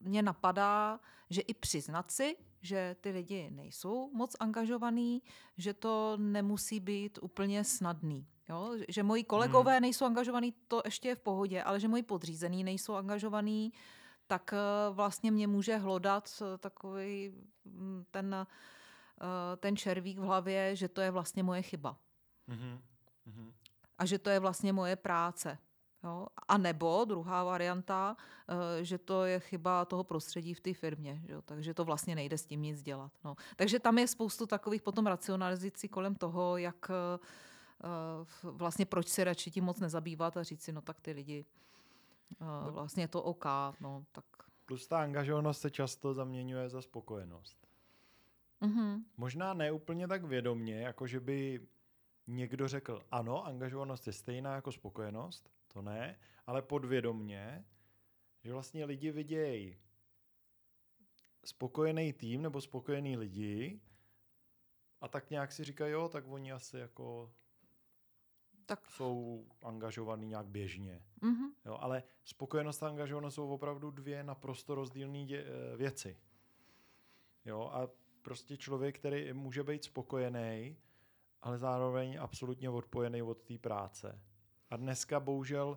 mě 0.00 0.22
napadá, 0.22 1.00
že 1.30 1.40
i 1.40 1.54
přiznat 1.54 2.10
si, 2.10 2.36
že 2.60 2.96
ty 3.00 3.10
lidi 3.10 3.50
nejsou 3.50 4.10
moc 4.12 4.36
angažovaný, 4.40 5.22
že 5.56 5.74
to 5.74 6.16
nemusí 6.16 6.80
být 6.80 7.18
úplně 7.22 7.64
snadný. 7.64 8.26
Jo? 8.48 8.76
Že 8.88 9.02
moji 9.02 9.24
kolegové 9.24 9.72
hmm. 9.72 9.82
nejsou 9.82 10.04
angažovaný, 10.04 10.54
to 10.68 10.82
ještě 10.84 11.08
je 11.08 11.14
v 11.14 11.20
pohodě, 11.20 11.62
ale 11.62 11.80
že 11.80 11.88
moji 11.88 12.02
podřízený 12.02 12.64
nejsou 12.64 12.94
angažovaný, 12.94 13.72
tak 14.26 14.52
eh, 14.52 14.56
vlastně 14.90 15.30
mě 15.30 15.46
může 15.46 15.76
hlodat 15.76 16.42
eh, 16.42 16.58
takový 16.58 17.32
mm, 17.64 18.04
ten, 18.10 18.34
eh, 18.34 19.56
ten 19.56 19.76
červík 19.76 20.18
v 20.18 20.22
hlavě, 20.22 20.76
že 20.76 20.88
to 20.88 21.00
je 21.00 21.10
vlastně 21.10 21.42
moje 21.42 21.62
chyba. 21.62 21.96
Hmm. 22.48 22.80
Hmm. 23.26 23.52
A 23.98 24.06
že 24.06 24.18
to 24.18 24.30
je 24.30 24.38
vlastně 24.38 24.72
moje 24.72 24.96
práce. 24.96 25.58
Jo? 26.04 26.26
A 26.48 26.58
nebo 26.58 27.04
druhá 27.04 27.44
varianta, 27.44 28.16
eh, 28.48 28.84
že 28.84 28.98
to 28.98 29.24
je 29.24 29.40
chyba 29.40 29.84
toho 29.84 30.04
prostředí 30.04 30.54
v 30.54 30.60
té 30.60 30.74
firmě, 30.74 31.22
jo? 31.28 31.42
takže 31.42 31.74
to 31.74 31.84
vlastně 31.84 32.14
nejde 32.14 32.38
s 32.38 32.46
tím 32.46 32.62
nic 32.62 32.82
dělat. 32.82 33.12
No. 33.24 33.36
Takže 33.56 33.78
tam 33.78 33.98
je 33.98 34.08
spoustu 34.08 34.46
takových 34.46 34.82
potom 34.82 35.06
racionalizací 35.06 35.88
kolem 35.88 36.14
toho, 36.14 36.56
jak 36.56 36.90
eh, 36.90 37.18
vlastně 38.42 38.86
proč 38.86 39.08
se 39.08 39.24
radši 39.24 39.50
tím 39.50 39.64
moc 39.64 39.80
nezabývat 39.80 40.36
a 40.36 40.42
říct 40.42 40.62
si, 40.62 40.72
no 40.72 40.80
tak 40.80 41.00
ty 41.00 41.12
lidi, 41.12 41.44
eh, 42.40 42.44
no. 42.66 42.72
vlastně 42.72 43.02
je 43.02 43.08
to 43.08 43.22
OK. 43.22 43.44
No, 43.80 44.04
tak. 44.12 44.24
Plus 44.66 44.86
ta 44.86 45.02
angažovanost 45.02 45.60
se 45.60 45.70
často 45.70 46.14
zaměňuje 46.14 46.68
za 46.68 46.82
spokojenost. 46.82 47.68
Mm-hmm. 48.62 49.02
Možná 49.16 49.54
ne 49.54 49.72
úplně 49.72 50.08
tak 50.08 50.24
vědomně, 50.24 50.80
jako 50.80 51.06
že 51.06 51.20
by 51.20 51.60
někdo 52.26 52.68
řekl, 52.68 53.02
ano, 53.10 53.46
angažovanost 53.46 54.06
je 54.06 54.12
stejná 54.12 54.54
jako 54.54 54.72
spokojenost, 54.72 55.50
to 55.72 55.82
ne, 55.82 56.18
ale 56.46 56.62
podvědomně, 56.62 57.64
že 58.44 58.52
vlastně 58.52 58.84
lidi 58.84 59.10
vidějí 59.10 59.78
spokojený 61.44 62.12
tým 62.12 62.42
nebo 62.42 62.60
spokojený 62.60 63.16
lidi 63.16 63.80
a 65.00 65.08
tak 65.08 65.30
nějak 65.30 65.52
si 65.52 65.64
říkají, 65.64 65.92
jo, 65.92 66.08
tak 66.08 66.24
oni 66.28 66.52
asi 66.52 66.78
jako 66.78 67.32
tak. 68.66 68.86
jsou 68.86 69.46
angažovaný 69.62 70.26
nějak 70.26 70.46
běžně. 70.46 71.04
Mm-hmm. 71.22 71.50
Jo, 71.64 71.78
ale 71.80 72.02
spokojenost 72.24 72.82
a 72.82 72.88
angažovanost 72.88 73.34
jsou 73.34 73.48
opravdu 73.48 73.90
dvě 73.90 74.24
naprosto 74.24 74.74
rozdílné 74.74 75.26
eh, 75.30 75.76
věci. 75.76 76.18
Jo, 77.44 77.70
a 77.72 77.88
prostě 78.22 78.56
člověk, 78.56 78.98
který 78.98 79.32
může 79.32 79.62
být 79.62 79.84
spokojený, 79.84 80.76
ale 81.40 81.58
zároveň 81.58 82.18
absolutně 82.20 82.70
odpojený 82.70 83.22
od 83.22 83.42
té 83.42 83.58
práce. 83.58 84.22
A 84.72 84.76
dneska 84.76 85.20
bohužel, 85.20 85.68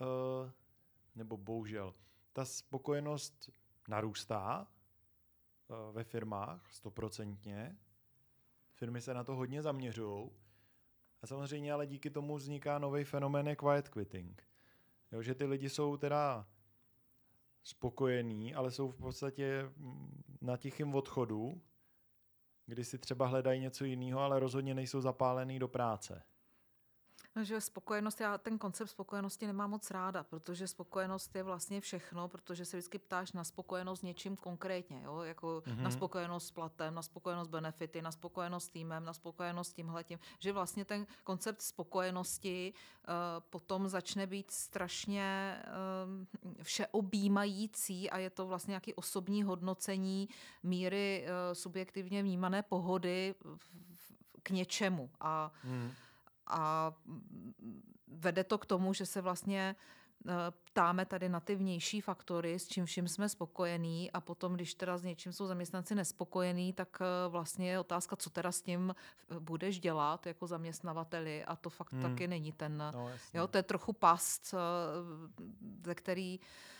uh, 0.00 0.50
nebo 1.14 1.36
bohužel, 1.36 1.94
ta 2.32 2.44
spokojenost 2.44 3.50
narůstá 3.88 4.66
uh, 5.68 5.94
ve 5.94 6.04
firmách 6.04 6.70
stoprocentně. 6.70 7.76
Firmy 8.72 9.00
se 9.00 9.14
na 9.14 9.24
to 9.24 9.34
hodně 9.34 9.62
zaměřují. 9.62 10.30
A 11.22 11.26
samozřejmě 11.26 11.72
ale 11.72 11.86
díky 11.86 12.10
tomu 12.10 12.36
vzniká 12.36 12.78
nový 12.78 13.04
fenomén 13.04 13.56
quiet 13.56 13.88
quitting. 13.88 14.42
Jo, 15.12 15.22
že 15.22 15.34
ty 15.34 15.44
lidi 15.44 15.70
jsou 15.70 15.96
teda 15.96 16.48
spokojení, 17.62 18.54
ale 18.54 18.70
jsou 18.70 18.88
v 18.88 18.96
podstatě 18.96 19.72
mm, 19.76 20.22
na 20.40 20.56
tichém 20.56 20.94
odchodu, 20.94 21.62
kdy 22.66 22.84
si 22.84 22.98
třeba 22.98 23.26
hledají 23.26 23.60
něco 23.60 23.84
jiného, 23.84 24.20
ale 24.20 24.40
rozhodně 24.40 24.74
nejsou 24.74 25.00
zapálený 25.00 25.58
do 25.58 25.68
práce. 25.68 26.22
Že 27.42 27.60
spokojenost, 27.60 28.20
já 28.20 28.38
ten 28.38 28.58
koncept 28.58 28.88
spokojenosti 28.88 29.46
nemám 29.46 29.70
moc 29.70 29.90
ráda, 29.90 30.22
protože 30.22 30.68
spokojenost 30.68 31.36
je 31.36 31.42
vlastně 31.42 31.80
všechno, 31.80 32.28
protože 32.28 32.64
se 32.64 32.76
vždycky 32.76 32.98
ptáš 32.98 33.32
na 33.32 33.44
spokojenost 33.44 34.02
něčím 34.02 34.36
konkrétně, 34.36 35.02
jo? 35.04 35.20
jako 35.20 35.62
mm-hmm. 35.66 35.82
na 35.82 35.90
spokojenost 35.90 36.46
s 36.46 36.50
platem, 36.50 36.94
na 36.94 37.02
spokojenost 37.02 37.48
benefity, 37.48 38.02
na 38.02 38.12
spokojenost 38.12 38.64
s 38.64 38.68
týmem, 38.68 39.04
na 39.04 39.12
spokojenost 39.12 39.70
s 39.70 39.74
tímhletím, 39.74 40.18
že 40.38 40.52
vlastně 40.52 40.84
ten 40.84 41.06
koncept 41.24 41.62
spokojenosti 41.62 42.72
uh, 43.08 43.14
potom 43.50 43.88
začne 43.88 44.26
být 44.26 44.50
strašně 44.50 45.58
uh, 45.66 46.62
všeobjímající 46.62 48.10
a 48.10 48.18
je 48.18 48.30
to 48.30 48.46
vlastně 48.46 48.72
nějaký 48.72 48.94
osobní 48.94 49.42
hodnocení 49.42 50.28
míry 50.62 51.26
uh, 51.26 51.54
subjektivně 51.54 52.22
vnímané 52.22 52.62
pohody 52.62 53.34
v, 53.44 53.56
v, 53.96 54.12
k 54.42 54.50
něčemu 54.50 55.10
a 55.20 55.52
mm 55.64 55.90
a 56.46 56.92
vede 58.08 58.44
to 58.44 58.58
k 58.58 58.66
tomu, 58.66 58.92
že 58.92 59.06
se 59.06 59.20
vlastně 59.20 59.76
eh, 60.28 60.32
ptáme 60.64 61.06
tady 61.06 61.28
na 61.28 61.40
ty 61.40 61.54
vnější 61.56 62.00
faktory, 62.00 62.58
s 62.58 62.68
čím 62.68 62.86
vším 62.86 63.08
jsme 63.08 63.28
spokojení 63.28 64.10
a 64.10 64.20
potom, 64.20 64.54
když 64.54 64.74
teda 64.74 64.98
s 64.98 65.02
něčím 65.02 65.32
jsou 65.32 65.46
zaměstnanci 65.46 65.94
nespokojení, 65.94 66.72
tak 66.72 66.98
eh, 67.00 67.28
vlastně 67.28 67.70
je 67.70 67.80
otázka, 67.80 68.16
co 68.16 68.30
teda 68.30 68.52
s 68.52 68.62
tím 68.62 68.94
eh, 68.94 69.40
budeš 69.40 69.80
dělat 69.80 70.26
jako 70.26 70.46
zaměstnavateli 70.46 71.44
a 71.44 71.56
to 71.56 71.70
fakt 71.70 71.92
hmm. 71.92 72.02
taky 72.02 72.28
není 72.28 72.52
ten, 72.52 72.82
no, 72.94 73.10
jo, 73.34 73.46
to 73.46 73.56
je 73.56 73.62
trochu 73.62 73.92
past, 73.92 74.54
ze 75.84 75.94
který 75.94 76.40
Eh, 76.40 76.75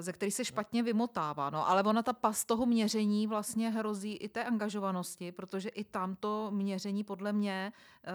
ze 0.00 0.12
který 0.12 0.30
se 0.30 0.44
špatně 0.44 0.82
vymotává. 0.82 1.50
No, 1.50 1.68
ale 1.68 1.82
ona 1.82 2.02
ta 2.02 2.12
pas 2.12 2.44
toho 2.44 2.66
měření 2.66 3.26
vlastně 3.26 3.70
hrozí 3.70 4.16
i 4.16 4.28
té 4.28 4.44
angažovanosti, 4.44 5.32
protože 5.32 5.68
i 5.68 5.84
tamto 5.84 6.50
měření 6.50 7.04
podle 7.04 7.32
mě 7.32 7.72
eh, 8.04 8.10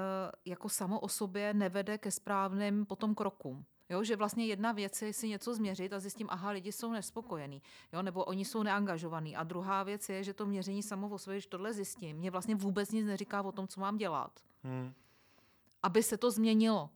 jako 0.46 0.70
samo 0.70 1.00
o 1.00 1.08
sobě 1.08 1.54
nevede 1.54 1.98
ke 1.98 2.12
správným 2.12 2.86
potom 2.86 3.16
krokům. 3.16 3.66
Jo, 3.90 4.04
že 4.04 4.16
vlastně 4.16 4.46
jedna 4.46 4.72
věc 4.72 5.02
je 5.02 5.14
si 5.14 5.30
něco 5.30 5.56
změřit 5.56 5.94
a 5.94 6.00
zjistím, 6.00 6.28
aha, 6.30 6.50
lidi 6.50 6.72
jsou 6.72 6.92
nespokojení, 6.92 7.62
jo, 7.94 8.02
nebo 8.02 8.24
oni 8.24 8.46
jsou 8.46 8.64
neangažovaní. 8.64 9.36
A 9.36 9.44
druhá 9.44 9.84
věc 9.84 10.10
je, 10.10 10.24
že 10.24 10.34
to 10.34 10.46
měření 10.46 10.84
samo 10.84 11.10
o 11.10 11.18
sobě, 11.18 11.36
když 11.36 11.48
tohle 11.48 11.74
zjistím, 11.74 12.18
mě 12.18 12.32
vlastně 12.32 12.56
vůbec 12.56 12.92
nic 12.92 13.06
neříká 13.06 13.42
o 13.42 13.52
tom, 13.52 13.68
co 13.68 13.82
mám 13.82 13.98
dělat. 13.98 14.40
Hmm. 14.64 14.94
Aby 15.84 16.04
se 16.04 16.18
to 16.18 16.32
změnilo. 16.32 16.90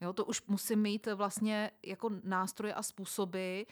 Jo, 0.00 0.12
to 0.12 0.24
už 0.24 0.42
musím 0.46 0.82
mít 0.82 1.06
vlastně 1.14 1.70
jako 1.82 2.10
nástroje 2.24 2.74
a 2.74 2.82
způsoby, 2.82 3.62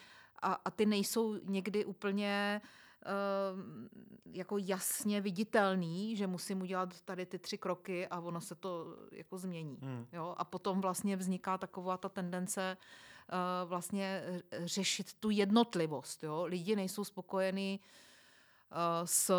a, 0.42 0.52
a 0.52 0.70
ty 0.70 0.86
nejsou 0.86 1.34
někdy 1.44 1.84
úplně 1.84 2.60
uh, 3.06 3.60
jako 4.32 4.58
jasně 4.58 5.20
viditelný, 5.20 6.16
že 6.16 6.26
musím 6.26 6.62
udělat 6.62 7.00
tady 7.00 7.26
ty 7.26 7.38
tři 7.38 7.58
kroky 7.58 8.08
a 8.08 8.20
ono 8.20 8.40
se 8.40 8.54
to 8.54 8.96
jako 9.12 9.38
změní. 9.38 9.78
Hmm. 9.82 10.06
Jo? 10.12 10.34
A 10.38 10.44
potom 10.44 10.80
vlastně 10.80 11.16
vzniká 11.16 11.58
taková 11.58 11.96
ta 11.96 12.08
tendence 12.08 12.76
uh, 12.76 13.68
vlastně 13.68 14.22
řešit 14.64 15.14
tu 15.14 15.30
jednotlivost. 15.30 16.22
Jo? 16.22 16.44
Lidi 16.44 16.76
nejsou 16.76 17.04
spokojení 17.04 17.80
s 19.04 19.34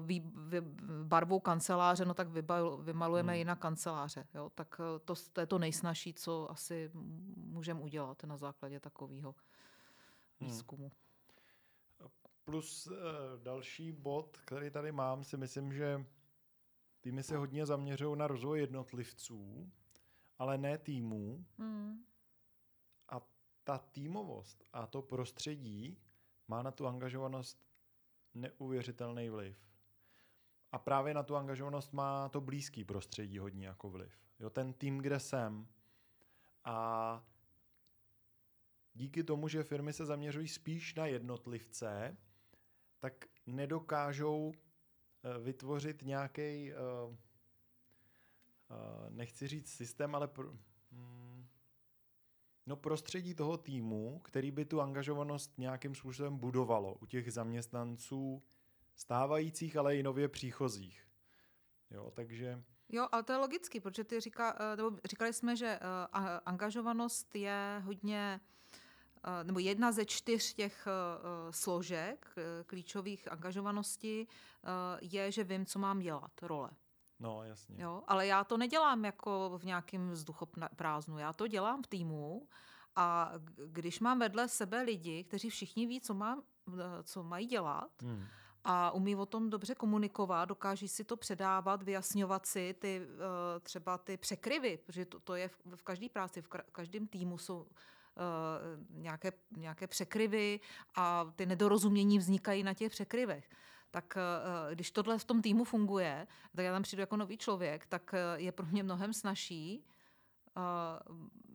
vý, 0.00 0.20
vý, 0.20 0.58
barvou 1.02 1.40
kanceláře, 1.40 2.04
no 2.04 2.14
tak 2.14 2.28
vybal, 2.28 2.76
vymalujeme 2.76 3.32
hmm. 3.32 3.38
jinak 3.38 3.58
kanceláře. 3.58 4.26
Jo? 4.34 4.50
Tak 4.54 4.80
to, 5.04 5.14
to 5.32 5.40
je 5.40 5.46
to 5.46 5.58
nejsnažší, 5.58 6.14
co 6.14 6.50
asi 6.50 6.90
můžeme 7.36 7.80
udělat 7.80 8.24
na 8.24 8.36
základě 8.36 8.80
takového. 8.80 9.34
Výzkumu. 10.40 10.84
Hmm. 10.84 12.10
Plus 12.44 12.86
uh, 12.86 12.96
další 13.42 13.92
bod, 13.92 14.36
který 14.36 14.70
tady 14.70 14.92
mám, 14.92 15.24
si 15.24 15.36
myslím, 15.36 15.72
že 15.72 16.06
týmy 17.00 17.22
se 17.22 17.36
hodně 17.36 17.66
zaměřují 17.66 18.18
na 18.18 18.26
rozvoj 18.26 18.60
jednotlivců, 18.60 19.72
ale 20.38 20.58
ne 20.58 20.78
týmů. 20.78 21.44
Hmm. 21.58 22.04
A 23.08 23.20
ta 23.64 23.78
týmovost 23.78 24.64
a 24.72 24.86
to 24.86 25.02
prostředí 25.02 25.98
má 26.48 26.62
na 26.62 26.70
tu 26.70 26.86
angažovanost 26.86 27.66
neuvěřitelný 28.34 29.28
vliv. 29.28 29.66
A 30.72 30.78
právě 30.78 31.14
na 31.14 31.22
tu 31.22 31.36
angažovanost 31.36 31.92
má 31.92 32.28
to 32.28 32.40
blízký 32.40 32.84
prostředí 32.84 33.38
hodně 33.38 33.66
jako 33.66 33.90
vliv. 33.90 34.18
Jo, 34.38 34.50
ten 34.50 34.72
tým, 34.72 34.98
kde 34.98 35.20
jsem. 35.20 35.68
A 36.64 37.24
díky 38.96 39.24
tomu, 39.24 39.48
že 39.48 39.62
firmy 39.62 39.92
se 39.92 40.06
zaměřují 40.06 40.48
spíš 40.48 40.94
na 40.94 41.06
jednotlivce, 41.06 42.16
tak 43.00 43.24
nedokážou 43.46 44.52
eh, 44.54 45.38
vytvořit 45.38 46.02
nějaký, 46.02 46.72
eh, 46.72 46.76
eh, 48.70 49.10
nechci 49.10 49.48
říct 49.48 49.72
systém, 49.72 50.14
ale 50.14 50.28
pro, 50.28 50.52
hm, 50.92 51.46
no 52.66 52.76
prostředí 52.76 53.34
toho 53.34 53.56
týmu, 53.56 54.20
který 54.24 54.50
by 54.50 54.64
tu 54.64 54.80
angažovanost 54.80 55.58
nějakým 55.58 55.94
způsobem 55.94 56.38
budovalo 56.38 56.94
u 56.94 57.06
těch 57.06 57.32
zaměstnanců 57.32 58.42
stávajících, 58.94 59.76
ale 59.76 59.96
i 59.96 60.02
nově 60.02 60.28
příchozích. 60.28 61.06
Jo, 61.90 62.10
takže... 62.10 62.62
Jo, 62.88 63.08
ale 63.12 63.22
to 63.22 63.32
je 63.32 63.38
logický, 63.38 63.80
protože 63.80 64.04
ty 64.04 64.20
říká, 64.20 64.58
nebo 64.76 64.98
říkali 65.04 65.32
jsme, 65.32 65.56
že 65.56 65.78
angažovanost 66.44 67.34
je 67.34 67.82
hodně 67.84 68.40
nebo 69.42 69.58
jedna 69.58 69.92
ze 69.92 70.04
čtyř 70.04 70.54
těch 70.54 70.88
složek 71.50 72.26
klíčových 72.66 73.32
angažovaností 73.32 74.28
je, 75.00 75.32
že 75.32 75.44
vím, 75.44 75.66
co 75.66 75.78
mám 75.78 75.98
dělat, 75.98 76.30
role. 76.42 76.70
No, 77.20 77.44
jasně. 77.44 77.82
Jo, 77.82 78.02
ale 78.06 78.26
já 78.26 78.44
to 78.44 78.56
nedělám 78.56 79.04
jako 79.04 79.58
v 79.58 79.64
nějakém 79.64 80.10
vzduchoprázdnu, 80.10 81.18
já 81.18 81.32
to 81.32 81.46
dělám 81.46 81.82
v 81.82 81.86
týmu 81.86 82.48
a 82.96 83.32
když 83.66 84.00
mám 84.00 84.18
vedle 84.18 84.48
sebe 84.48 84.82
lidi, 84.82 85.24
kteří 85.24 85.50
všichni 85.50 85.86
ví, 85.86 86.00
co, 86.00 86.14
mám, 86.14 86.42
co 87.04 87.22
mají 87.22 87.46
dělat, 87.46 87.90
hmm 88.02 88.24
a 88.68 88.90
umí 88.90 89.16
o 89.16 89.26
tom 89.26 89.50
dobře 89.50 89.74
komunikovat, 89.74 90.44
dokáží 90.44 90.88
si 90.88 91.04
to 91.04 91.16
předávat, 91.16 91.82
vyjasňovat 91.82 92.46
si 92.46 92.74
ty 92.78 93.06
třeba 93.60 93.98
ty 93.98 94.16
překryvy, 94.16 94.78
protože 94.86 95.04
to, 95.04 95.20
to 95.20 95.34
je 95.34 95.48
v, 95.48 95.58
v 95.76 95.82
každé 95.82 96.08
práci, 96.08 96.42
v 96.42 96.48
každém 96.72 97.06
týmu 97.06 97.38
jsou 97.38 97.66
nějaké, 98.90 99.32
nějaké 99.56 99.86
překryvy 99.86 100.60
a 100.94 101.32
ty 101.36 101.46
nedorozumění 101.46 102.18
vznikají 102.18 102.62
na 102.62 102.74
těch 102.74 102.92
překryvech 102.92 103.48
tak 103.96 104.16
eh, 104.16 104.74
když 104.74 104.90
tohle 104.90 105.18
v 105.18 105.24
tom 105.24 105.42
týmu 105.42 105.64
funguje, 105.64 106.26
tak 106.56 106.64
já 106.64 106.72
tam 106.72 106.82
přijdu 106.82 107.00
jako 107.00 107.16
nový 107.16 107.36
člověk, 107.36 107.86
tak 107.86 108.14
eh, 108.14 108.18
je 108.36 108.52
pro 108.52 108.66
mě 108.66 108.82
mnohem 108.82 109.12
snažší 109.12 109.84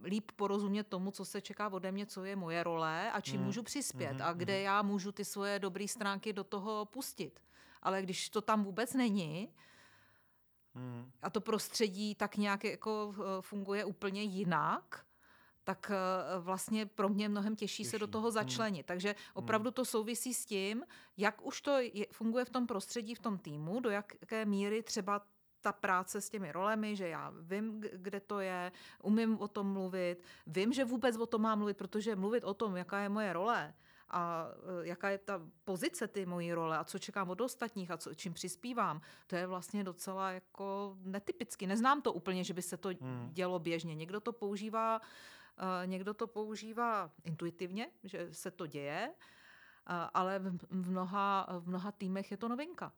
líp 0.03 0.31
porozumět 0.35 0.83
tomu, 0.83 1.11
co 1.11 1.25
se 1.25 1.41
čeká 1.41 1.69
ode 1.69 1.91
mě, 1.91 2.05
co 2.05 2.23
je 2.23 2.35
moje 2.35 2.63
role 2.63 3.11
a 3.11 3.21
čím 3.21 3.39
mm. 3.39 3.45
můžu 3.45 3.63
přispět 3.63 4.13
mm. 4.13 4.21
a 4.21 4.33
kde 4.33 4.57
mm. 4.57 4.63
já 4.63 4.81
můžu 4.81 5.11
ty 5.11 5.25
svoje 5.25 5.59
dobré 5.59 5.87
stránky 5.87 6.33
do 6.33 6.43
toho 6.43 6.85
pustit. 6.85 7.39
Ale 7.81 8.01
když 8.01 8.29
to 8.29 8.41
tam 8.41 8.63
vůbec 8.63 8.93
není, 8.93 9.53
mm. 10.75 11.11
a 11.21 11.29
to 11.29 11.41
prostředí 11.41 12.15
tak 12.15 12.37
nějak 12.37 12.63
jako 12.63 13.13
funguje 13.41 13.85
úplně 13.85 14.23
jinak, 14.23 15.05
tak 15.63 15.91
eh, 15.91 16.39
vlastně 16.39 16.85
pro 16.85 17.09
mě 17.09 17.29
mnohem 17.29 17.55
těžší, 17.55 17.83
těžší. 17.83 17.89
se 17.89 17.99
do 17.99 18.07
toho 18.07 18.27
hmm. 18.27 18.31
začlenit. 18.31 18.85
Hmm. 18.85 18.87
Takže 18.87 19.15
opravdu 19.33 19.71
to 19.71 19.85
souvisí 19.85 20.33
s 20.33 20.45
tím, 20.45 20.83
jak 21.17 21.45
už 21.45 21.61
to 21.61 21.77
je, 21.79 22.05
funguje 22.11 22.45
v 22.45 22.49
tom 22.49 22.67
prostředí, 22.67 23.15
v 23.15 23.19
tom 23.19 23.37
týmu, 23.37 23.79
do 23.79 23.89
jaké 23.89 24.45
míry 24.45 24.83
třeba 24.83 25.21
ta 25.61 25.71
práce 25.71 26.21
s 26.21 26.29
těmi 26.29 26.51
rolemi, 26.51 26.95
že 26.95 27.07
já 27.07 27.33
vím, 27.41 27.81
kde 27.93 28.19
to 28.19 28.39
je, 28.39 28.71
umím 29.03 29.37
o 29.37 29.47
tom 29.47 29.73
mluvit, 29.73 30.23
vím, 30.47 30.73
že 30.73 30.85
vůbec 30.85 31.17
o 31.17 31.25
tom 31.25 31.41
mám 31.41 31.57
mluvit, 31.57 31.77
protože 31.77 32.15
mluvit 32.15 32.43
o 32.43 32.53
tom, 32.53 32.75
jaká 32.75 32.99
je 32.99 33.09
moje 33.09 33.33
role 33.33 33.73
a 34.09 34.47
eh, 34.53 34.87
jaká 34.87 35.09
je 35.09 35.17
ta 35.17 35.41
pozice 35.63 36.07
ty 36.07 36.25
mojí 36.25 36.53
role 36.53 36.77
a 36.77 36.83
co 36.83 36.99
čekám 36.99 37.29
od 37.29 37.41
ostatních 37.41 37.91
a 37.91 37.97
co, 37.97 38.13
čím 38.13 38.33
přispívám, 38.33 39.01
to 39.27 39.35
je 39.35 39.47
vlastně 39.47 39.83
docela 39.83 40.31
jako 40.31 40.97
netypicky. 41.01 41.67
Neznám 41.67 42.01
to 42.01 42.13
úplně, 42.13 42.43
že 42.43 42.53
by 42.53 42.61
se 42.61 42.77
to 42.77 42.89
hmm. 42.89 43.29
dělo 43.31 43.59
běžně. 43.59 43.95
Někdo 43.95 44.19
to 44.19 44.33
používá 44.33 44.99
uh, 44.99 45.05
Někdo 45.85 46.13
to 46.13 46.27
používá 46.27 47.11
intuitivně, 47.23 47.91
že 48.03 48.33
se 48.33 48.51
to 48.51 48.67
děje, 48.67 49.13
ale 50.13 50.39
v 50.69 50.87
mnoha, 50.89 51.47
v 51.59 51.67
mnoha 51.67 51.91
týmech 51.91 52.31
je 52.31 52.37
to 52.37 52.47
novinka. 52.47 52.93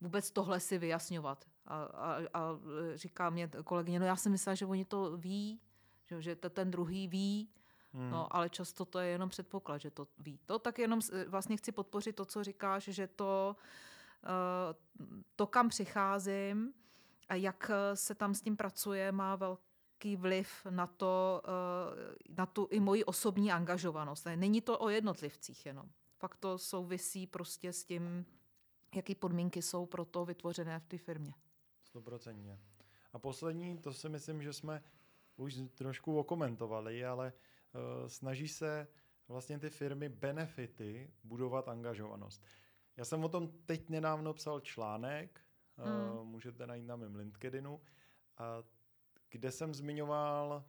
Vůbec 0.00 0.30
tohle 0.30 0.60
si 0.60 0.78
vyjasňovat. 0.78 1.44
A, 1.66 1.82
a, 1.84 2.16
a 2.34 2.58
říká 2.94 3.30
mě 3.30 3.50
kolegyně, 3.64 4.00
no 4.00 4.06
já 4.06 4.16
si 4.16 4.30
myslela, 4.30 4.54
že 4.54 4.66
oni 4.66 4.84
to 4.84 5.16
ví, 5.16 5.60
že, 6.06 6.22
že 6.22 6.36
to 6.36 6.50
ten 6.50 6.70
druhý 6.70 7.08
ví, 7.08 7.50
Hmm. 7.96 8.10
No, 8.10 8.36
ale 8.36 8.50
často 8.50 8.84
to 8.84 8.98
je 8.98 9.08
jenom 9.08 9.28
předpoklad, 9.28 9.80
že 9.80 9.90
to 9.90 10.08
ví. 10.18 10.38
To 10.46 10.58
tak 10.58 10.78
jenom 10.78 11.00
vlastně 11.26 11.56
chci 11.56 11.72
podpořit 11.72 12.16
to, 12.16 12.24
co 12.24 12.44
říkáš, 12.44 12.84
že 12.84 13.06
to, 13.06 13.56
to 15.36 15.46
kam 15.46 15.68
přicházím 15.68 16.72
a 17.28 17.34
jak 17.34 17.70
se 17.94 18.14
tam 18.14 18.34
s 18.34 18.40
tím 18.40 18.56
pracuje, 18.56 19.12
má 19.12 19.36
velký 19.36 19.65
velký 19.96 20.16
vliv 20.16 20.66
na, 20.70 20.86
to, 20.86 21.42
eh, 21.44 22.34
na 22.36 22.46
tu 22.46 22.68
i 22.70 22.80
moji 22.80 23.04
osobní 23.04 23.52
angažovanost. 23.52 24.26
Není 24.36 24.60
to 24.60 24.78
o 24.78 24.88
jednotlivcích 24.88 25.66
jenom. 25.66 25.90
Fakt 26.18 26.36
to 26.36 26.58
souvisí 26.58 27.26
prostě 27.26 27.72
s 27.72 27.84
tím, 27.84 28.26
jaký 28.94 29.14
podmínky 29.14 29.62
jsou 29.62 29.86
pro 29.86 30.04
to 30.04 30.24
vytvořené 30.24 30.80
v 30.80 30.86
té 30.86 30.98
firmě. 30.98 31.34
Stoprocentně. 31.84 32.58
A 33.12 33.18
poslední, 33.18 33.78
to 33.78 33.92
si 33.92 34.08
myslím, 34.08 34.42
že 34.42 34.52
jsme 34.52 34.82
už 35.36 35.54
trošku 35.74 36.18
okomentovali, 36.18 37.04
ale 37.04 37.32
uh, 37.32 38.08
snaží 38.08 38.48
se 38.48 38.86
vlastně 39.28 39.58
ty 39.58 39.70
firmy 39.70 40.08
benefity 40.08 41.10
budovat 41.24 41.68
angažovanost. 41.68 42.44
Já 42.96 43.04
jsem 43.04 43.24
o 43.24 43.28
tom 43.28 43.48
teď 43.66 43.88
nedávno 43.88 44.34
psal 44.34 44.60
článek, 44.60 45.40
mm. 45.76 46.18
uh, 46.18 46.24
můžete 46.24 46.66
najít 46.66 46.86
na 46.86 46.96
mém 46.96 47.16
LinkedInu. 47.16 47.80
A 48.38 48.62
kde 49.30 49.52
jsem 49.52 49.74
zmiňoval, 49.74 50.64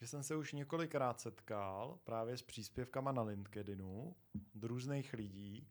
že 0.00 0.06
jsem 0.06 0.22
se 0.22 0.36
už 0.36 0.52
několikrát 0.52 1.20
setkal 1.20 1.98
právě 2.04 2.36
s 2.36 2.42
příspěvkama 2.42 3.12
na 3.12 3.22
LinkedInu 3.22 4.16
od 4.56 4.64
různých 4.64 5.12
lidí. 5.12 5.68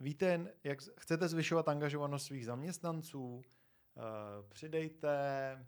Víte, 0.00 0.54
jak 0.64 0.78
chcete 0.98 1.28
zvyšovat 1.28 1.68
angažovanost 1.68 2.26
svých 2.26 2.46
zaměstnanců? 2.46 3.42
Eh, 3.96 4.00
přidejte 4.48 5.66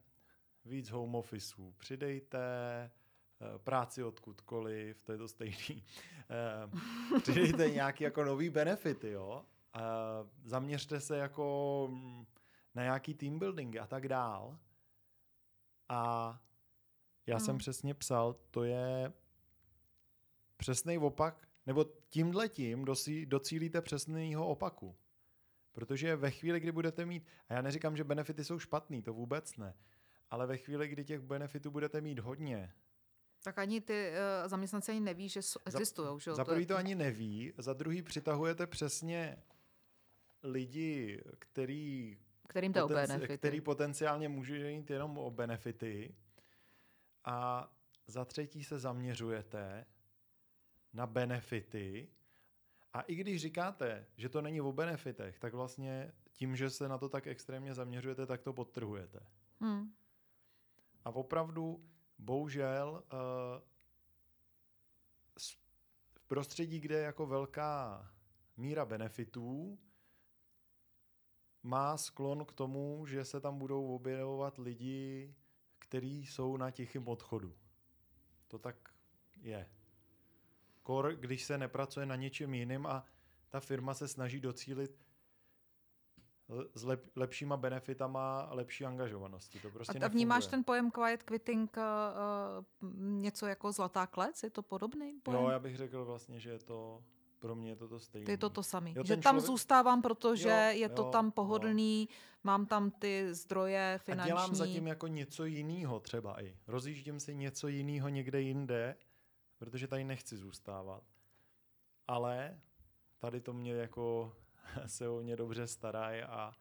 víc 0.64 0.90
home 0.90 1.14
officeů, 1.14 1.73
přidejte 1.73 2.38
eh, 2.38 3.59
práci 3.59 4.03
odkudkoliv, 4.03 5.03
to 5.03 5.12
je 5.12 5.19
to 5.19 5.29
stejný. 5.29 5.85
Eh, 6.31 7.21
přidejte 7.21 7.71
nějaký 7.71 8.05
jako 8.05 8.25
nový 8.25 8.51
benefity, 8.51 9.11
jo? 9.11 9.45
Zaměřte 10.45 11.01
se 11.01 11.16
jako 11.16 11.88
mm, 11.90 12.27
na 12.75 12.83
nějaký 12.83 13.14
team 13.14 13.38
building 13.38 13.77
a 13.77 13.87
tak 13.87 14.09
dál. 14.09 14.59
A 15.88 16.33
já 17.27 17.37
hmm. 17.37 17.44
jsem 17.44 17.59
přesně 17.59 17.94
psal, 17.94 18.37
to 18.51 18.64
je 18.64 19.12
přesný 20.57 20.99
opak, 20.99 21.49
nebo 21.66 21.85
tímhle 22.09 22.49
tím 22.49 22.85
docílíte 23.27 23.83
přesného 23.83 24.49
opaku. 24.49 24.96
Protože 25.72 26.16
ve 26.16 26.31
chvíli, 26.31 26.61
kdy 26.61 26.72
budete 26.72 27.07
mít, 27.07 27.27
a 27.49 27.55
já 27.55 27.62
neříkám, 27.62 27.96
že 27.96 28.05
benefity 28.05 28.44
jsou 28.44 28.59
špatný, 28.59 29.03
to 29.03 29.12
vůbec 29.12 29.57
ne, 29.57 29.75
ale 30.31 30.46
ve 30.46 30.57
chvíli, 30.57 30.88
kdy 30.88 31.05
těch 31.05 31.20
benefitů 31.20 31.70
budete 31.70 32.01
mít 32.01 32.18
hodně, 32.18 32.72
tak 33.42 33.59
ani 33.59 33.81
ty 33.81 34.11
uh, 34.42 34.49
zaměstnanci 34.49 34.92
ani 34.92 35.01
neví, 35.01 35.29
že 35.29 35.40
existují. 35.66 36.20
Za, 36.25 36.35
za 36.35 36.44
prvý 36.44 36.66
to 36.66 36.77
ani 36.77 36.94
neví, 36.94 37.53
za 37.59 37.72
druhý 37.72 38.03
přitahujete 38.03 38.66
přesně 38.66 39.42
lidi, 40.42 41.20
který 41.38 42.18
Kterým 42.48 42.72
to 42.72 42.80
poten- 42.80 43.04
o 43.04 43.06
benefity. 43.06 43.38
Který 43.38 43.61
potenciálně 43.61 44.28
může 44.28 44.70
jít 44.70 44.90
jenom 44.90 45.18
o 45.18 45.30
benefity. 45.30 46.14
A 47.24 47.68
za 48.06 48.24
třetí 48.24 48.64
se 48.64 48.78
zaměřujete 48.78 49.87
na 50.92 51.06
benefity. 51.06 52.09
A 52.92 53.00
i 53.00 53.14
když 53.14 53.40
říkáte, 53.42 54.06
že 54.16 54.28
to 54.28 54.42
není 54.42 54.61
o 54.61 54.72
benefitech, 54.72 55.38
tak 55.38 55.54
vlastně 55.54 56.12
tím, 56.32 56.56
že 56.56 56.70
se 56.70 56.88
na 56.88 56.98
to 56.98 57.09
tak 57.09 57.26
extrémně 57.26 57.74
zaměřujete, 57.74 58.26
tak 58.26 58.42
to 58.42 58.52
podtrhujete. 58.52 59.20
Hmm. 59.61 59.92
A 61.04 61.11
opravdu, 61.11 61.88
bohužel, 62.18 63.02
uh, 63.12 63.18
v 66.18 66.24
prostředí, 66.26 66.80
kde 66.80 66.94
je 66.94 67.02
jako 67.02 67.26
velká 67.26 68.06
míra 68.56 68.85
benefitů, 68.85 69.78
má 71.66 71.96
sklon 71.96 72.44
k 72.44 72.52
tomu, 72.52 73.07
že 73.07 73.24
se 73.24 73.40
tam 73.40 73.59
budou 73.59 73.94
objevovat 73.94 74.59
lidi, 74.59 75.35
kteří 75.79 76.26
jsou 76.26 76.57
na 76.57 76.70
tichém 76.70 77.09
odchodu. 77.09 77.55
To 78.48 78.59
tak 78.59 78.76
je. 79.42 79.68
Kor, 80.83 81.14
když 81.14 81.44
se 81.44 81.59
nepracuje 81.59 82.07
na 82.07 82.16
něčem 82.16 82.55
jiným 82.55 82.87
a 82.87 83.05
ta 83.50 83.61
firma 83.61 83.94
se 83.94 84.09
snaží 84.09 84.40
docílit 84.40 85.07
s 86.74 86.85
lep, 86.85 87.11
lepšíma 87.16 87.57
benefitama 87.57 88.40
a 88.40 88.55
lepší 88.55 88.85
angažovanosti. 88.85 89.61
To 89.61 89.70
prostě 89.70 89.98
a 89.98 90.09
vnímáš 90.09 90.46
ten 90.46 90.64
pojem 90.64 90.90
quiet 90.90 91.22
quitting 91.22 91.76
uh, 91.76 92.90
něco 92.98 93.46
jako 93.46 93.72
zlatá 93.72 94.07
klec? 94.07 94.42
Je 94.42 94.50
to 94.50 94.62
podobný 94.62 95.20
pojem? 95.22 95.42
No, 95.42 95.50
já 95.50 95.59
bych 95.59 95.76
řekl 95.76 96.05
vlastně, 96.05 96.40
že 96.40 96.50
je 96.50 96.59
to 96.59 97.05
pro 97.46 97.54
mě 97.54 97.70
je 97.70 97.76
to 97.76 97.88
to 97.88 97.98
stejné. 98.00 98.30
Je 98.32 98.38
to 98.38 98.50
to 98.50 98.62
samé. 98.62 98.90
Jo, 98.90 99.04
že 99.04 99.14
ten 99.14 99.20
tam 99.22 99.35
člověk- 99.37 99.46
zůstávám, 99.46 100.02
protože 100.02 100.48
Jo, 100.72 100.78
je 100.80 100.88
to 100.88 101.02
jo, 101.02 101.11
tam 101.11 101.24
jo. 101.24 101.30
pohodlný, 101.30 102.09
mám 102.44 102.66
tam 102.66 102.90
ty 102.90 103.35
zdroje 103.35 103.94
A 103.94 103.98
finanční. 103.98 104.28
dělám 104.30 104.54
zatím 104.54 104.87
jako 104.87 105.06
něco 105.06 105.44
jiného 105.44 106.00
třeba 106.00 106.42
i. 106.42 106.56
Rozjíždím 106.66 107.20
si 107.20 107.35
něco 107.35 107.68
jiného 107.68 108.09
někde 108.09 108.40
jinde, 108.40 108.96
protože 109.59 109.87
tady 109.88 110.04
nechci 110.04 110.37
zůstávat. 110.37 111.02
Ale 112.06 112.61
tady 113.18 113.40
to 113.40 113.52
mě 113.52 113.72
jako 113.72 114.32
se 114.87 115.09
o 115.09 115.22
mě 115.22 115.37
dobře 115.37 115.66
starají 115.66 116.22
a 116.22 116.52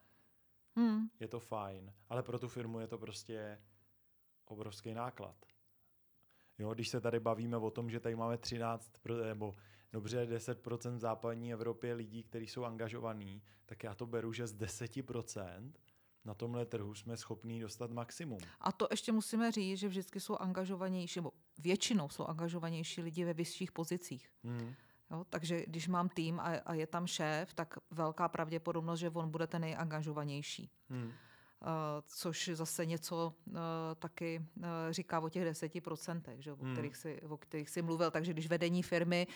Hmm. 0.78 1.10
je 1.20 1.28
to 1.28 1.40
fajn. 1.40 1.94
Ale 2.10 2.24
pro 2.24 2.40
tu 2.40 2.48
firmu 2.48 2.80
je 2.80 2.88
to 2.88 2.98
prostě 2.98 3.62
obrovský 4.46 4.94
náklad. 4.94 5.36
Jo, 6.60 6.74
když 6.74 6.90
se 6.90 7.02
tady 7.02 7.20
bavíme 7.20 7.58
o 7.58 7.72
tom, 7.72 7.90
že 7.90 8.00
tady 8.00 8.16
máme 8.16 8.38
13, 8.38 8.92
pro- 9.02 9.24
nebo 9.26 9.56
dobře 9.92 10.26
10% 10.26 10.96
v 10.96 11.00
západní 11.00 11.54
Evropě 11.54 11.94
lidí, 11.94 12.24
kteří 12.24 12.48
jsou 12.48 12.64
angažovaní, 12.64 13.42
tak 13.66 13.84
já 13.84 13.96
to 13.96 14.06
beru, 14.06 14.34
že 14.34 14.48
z 14.48 14.56
10% 14.56 15.72
na 16.26 16.34
tomhle 16.34 16.66
trhu 16.66 16.96
jsme 16.96 17.18
schopní 17.18 17.60
dostat 17.60 17.92
maximum. 17.92 18.40
A 18.60 18.72
to 18.72 18.88
ještě 18.92 19.12
musíme 19.12 19.52
říct, 19.52 19.80
že 19.80 19.88
vždycky 19.88 20.20
jsou 20.20 20.36
angažovanější, 20.38 21.20
nebo 21.20 21.32
většinou 21.60 22.10
jsou 22.10 22.26
angažovanější 22.26 23.02
lidi 23.02 23.26
ve 23.26 23.34
vyšších 23.34 23.72
pozicích. 23.72 24.30
Hmm. 24.44 24.74
Jo? 25.12 25.26
Takže 25.30 25.64
když 25.68 25.88
mám 25.88 26.10
tým 26.10 26.40
a, 26.40 26.44
a 26.44 26.74
je 26.74 26.88
tam 26.88 27.08
šéf, 27.08 27.54
tak 27.54 27.78
velká 27.92 28.30
pravděpodobnost, 28.30 29.00
že 29.00 29.10
on 29.10 29.30
bude 29.32 29.48
ten 29.48 29.62
nejangažovanější. 29.62 30.72
Hmm. 30.90 31.12
Uh, 31.62 31.68
což 32.08 32.50
zase 32.54 32.86
něco 32.86 33.34
uh, 33.48 33.56
taky 34.00 34.46
uh, 34.58 34.64
říká 34.90 35.20
o 35.20 35.30
těch 35.30 35.44
deseti 35.44 35.82
procentech, 35.82 36.44
že, 36.44 36.54
o, 36.54 36.56
Hmm. 36.56 36.74
kterých 36.74 36.96
si, 36.98 37.22
o 37.22 37.38
kterých 37.38 37.70
si 37.70 37.82
mluvil. 37.82 38.12
Takže 38.12 38.34
když 38.34 38.48
vedení 38.48 38.84
firmy 38.84 39.28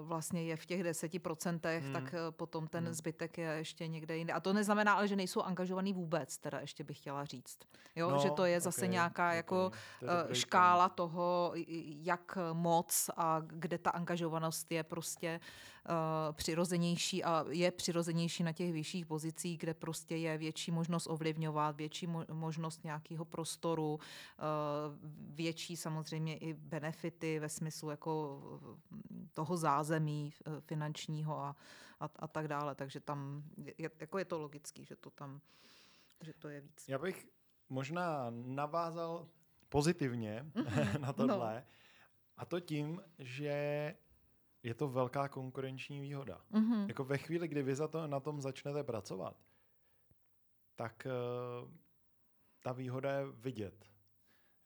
vlastně 0.00 0.42
je 0.44 0.56
v 0.56 0.66
těch 0.66 0.82
deseti 0.82 1.18
procentech, 1.18 1.84
Hmm. 1.84 1.92
tak 1.92 2.14
potom 2.30 2.66
ten 2.68 2.84
Hmm. 2.84 2.94
zbytek 2.94 3.38
je 3.38 3.48
ještě 3.48 3.88
někde 3.88 4.16
jinde. 4.16 4.32
A 4.32 4.40
to 4.40 4.52
neznamená 4.52 4.92
ale, 4.94 5.08
že 5.08 5.16
nejsou 5.16 5.42
angažovaný 5.42 5.92
vůbec, 5.92 6.38
teda 6.38 6.60
ještě 6.60 6.84
bych 6.84 6.96
chtěla 6.98 7.24
říct. 7.24 7.58
Jo, 7.96 8.10
No, 8.10 8.18
že 8.18 8.30
to 8.30 8.44
je 8.44 8.60
zase 8.60 8.84
ok, 8.84 8.90
nějaká 8.90 9.28
ok, 9.28 9.34
jako 9.34 9.70
to 10.00 10.06
eh, 10.30 10.34
škála 10.34 10.88
toho, 10.88 11.50
i- 11.54 11.96
jak 12.02 12.38
moc 12.52 13.10
a 13.16 13.40
kde 13.46 13.78
ta 13.78 13.90
angažovanost 13.90 14.72
je 14.72 14.82
prostě 14.82 15.40
uh, 15.88 16.32
přirozenější 16.32 17.24
a 17.24 17.44
je 17.48 17.70
přirozenější 17.70 18.42
na 18.42 18.52
těch 18.52 18.72
vyšších 18.72 19.06
pozicích, 19.06 19.58
kde 19.58 19.74
prostě 19.74 20.16
je 20.16 20.38
větší 20.38 20.70
možnost 20.70 21.06
ovlivňovat, 21.22 21.76
větší 21.76 22.06
mo- 22.06 22.34
možnost 22.34 22.84
nějakého 22.84 23.24
prostoru, 23.24 23.94
uh, 23.94 24.00
větší 25.34 25.76
samozřejmě 25.76 26.36
i 26.36 26.54
benefity 26.54 27.38
ve 27.38 27.48
smyslu 27.48 27.90
jako 27.90 28.40
eh, 28.82 29.26
toho 29.34 29.56
zázemí 29.56 30.32
eh, 30.32 30.60
finančního 30.60 31.38
a, 31.38 31.56
a, 32.00 32.08
a 32.16 32.26
tak 32.28 32.48
dále. 32.48 32.74
Takže 32.74 33.00
tam 33.00 33.42
je, 33.78 33.90
jako 34.00 34.18
je 34.18 34.24
to 34.24 34.38
logický, 34.38 34.84
že 34.84 34.96
to 34.96 35.10
tam 35.10 35.40
že 36.20 36.32
to 36.38 36.48
je 36.48 36.60
víc. 36.60 36.88
Já 36.88 36.98
bych 36.98 37.28
možná 37.68 38.26
navázal 38.30 39.28
pozitivně 39.68 40.46
na 40.98 41.12
tohle. 41.12 41.64
A 42.36 42.44
to 42.44 42.60
tím, 42.60 43.02
že 43.18 43.94
je 44.62 44.74
to 44.74 44.88
velká 44.88 45.28
konkurenční 45.28 46.00
výhoda. 46.00 46.40
Mhm. 46.50 46.88
Jako 46.88 47.04
ve 47.04 47.18
chvíli, 47.18 47.48
kdy 47.48 47.62
vy 47.62 47.74
za 47.74 47.88
to, 47.88 48.06
na 48.06 48.20
tom 48.20 48.40
začnete 48.40 48.82
pracovat, 48.84 49.36
tak 50.76 51.06
uh, 51.64 51.70
ta 52.62 52.72
výhoda 52.72 53.12
je 53.18 53.24
vidět. 53.32 53.84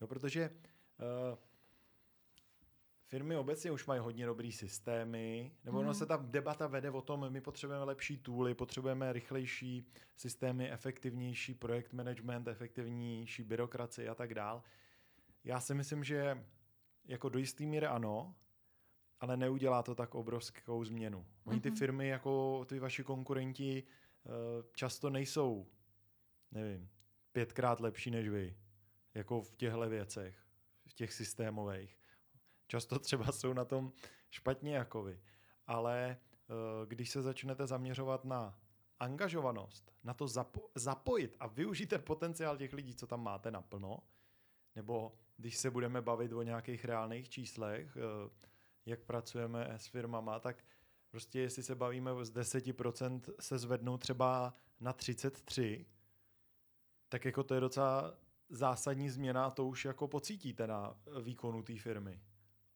Jo, 0.00 0.06
protože 0.06 0.50
uh, 0.50 1.38
firmy 3.06 3.36
obecně 3.36 3.70
už 3.70 3.86
mají 3.86 4.00
hodně 4.00 4.26
dobrý 4.26 4.52
systémy, 4.52 5.52
nebo 5.64 5.78
ono 5.78 5.88
Mhm. 5.88 5.94
se 5.98 6.06
ta 6.06 6.16
debata 6.16 6.66
vede 6.66 6.90
o 6.90 7.02
tom, 7.02 7.30
my 7.30 7.40
potřebujeme 7.40 7.84
lepší 7.84 8.18
tooly, 8.18 8.54
potřebujeme 8.54 9.12
rychlejší 9.12 9.86
systémy, 10.16 10.70
efektivnější 10.72 11.54
projekt 11.54 11.92
management, 11.92 12.48
efektivnější 12.48 13.42
byrokracii 13.42 14.08
a 14.08 14.14
tak 14.14 14.34
dál. 14.34 14.62
Já 15.44 15.60
si 15.60 15.74
myslím, 15.74 16.04
že 16.04 16.44
jako 17.04 17.28
do 17.28 17.38
jistý 17.38 17.66
míry 17.66 17.86
ano, 17.86 18.34
ale 19.20 19.36
neudělá 19.36 19.82
to 19.82 19.94
tak 19.94 20.14
obrovskou 20.14 20.84
změnu. 20.84 21.26
Oni 21.44 21.60
ty 21.60 21.68
Mhm. 21.70 21.78
firmy, 21.78 22.08
jako 22.08 22.64
ty 22.68 22.78
vaši 22.78 23.04
konkurenti, 23.04 23.82
eh, 24.26 24.28
často 24.74 25.10
nejsou, 25.10 25.66
nevím, 26.50 26.90
pětkrát 27.32 27.80
lepší 27.80 28.10
než 28.10 28.28
vy, 28.28 28.56
jako 29.14 29.40
v 29.40 29.56
těchto 29.56 29.88
věcech, 29.88 30.46
v 30.86 30.94
těch 30.94 31.12
systémových. 31.12 31.98
Často 32.66 32.98
třeba 33.06 33.32
jsou 33.32 33.52
na 33.52 33.64
tom 33.64 33.92
špatně 34.30 34.76
jako 34.76 35.02
vy. 35.02 35.20
Ale 35.66 36.16
eh, 36.16 36.86
když 36.86 37.10
se 37.10 37.22
začnete 37.22 37.66
zaměřovat 37.66 38.24
na 38.24 38.60
angažovanost, 39.00 39.92
na 40.04 40.14
to 40.14 40.24
zapo- 40.24 40.68
zapojit 40.74 41.36
a 41.40 41.46
využít 41.46 41.86
ten 41.86 42.02
potenciál 42.02 42.56
těch 42.56 42.72
lidí, 42.72 42.94
co 42.94 43.06
tam 43.06 43.22
máte 43.22 43.50
naplno, 43.50 43.98
nebo 44.74 45.18
když 45.36 45.56
se 45.56 45.70
budeme 45.70 46.02
bavit 46.02 46.32
o 46.32 46.42
nějakých 46.42 46.84
reálných 46.84 47.28
číslech, 47.28 47.96
eh, 47.96 48.30
jak 48.86 49.00
pracujeme 49.00 49.68
s 49.76 49.86
firmama, 49.86 50.40
tak 50.40 50.64
prostě 51.10 51.40
jestli 51.40 51.62
se 51.62 51.74
bavíme 51.74 52.24
z 52.24 52.30
10% 52.30 53.30
se 53.40 53.58
zvednou 53.58 53.98
třeba 53.98 54.52
na 54.80 54.92
33, 54.92 55.86
tak 57.08 57.24
jako 57.24 57.42
to 57.42 57.54
je 57.54 57.60
docela 57.60 58.14
zásadní 58.48 59.10
změna 59.10 59.46
a 59.46 59.50
to 59.50 59.66
už 59.66 59.84
jako 59.84 60.08
pocítíte 60.08 60.66
na 60.66 60.96
výkonu 61.22 61.62
té 61.62 61.78
firmy. 61.78 62.20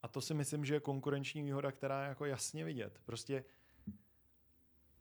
A 0.02 0.08
to 0.08 0.20
si 0.20 0.34
myslím, 0.34 0.64
že 0.64 0.74
je 0.74 0.80
konkurenční 0.80 1.42
výhoda, 1.42 1.72
která 1.72 2.02
je 2.02 2.08
jako 2.08 2.24
jasně 2.24 2.64
vidět. 2.64 3.00
Prostě 3.04 3.44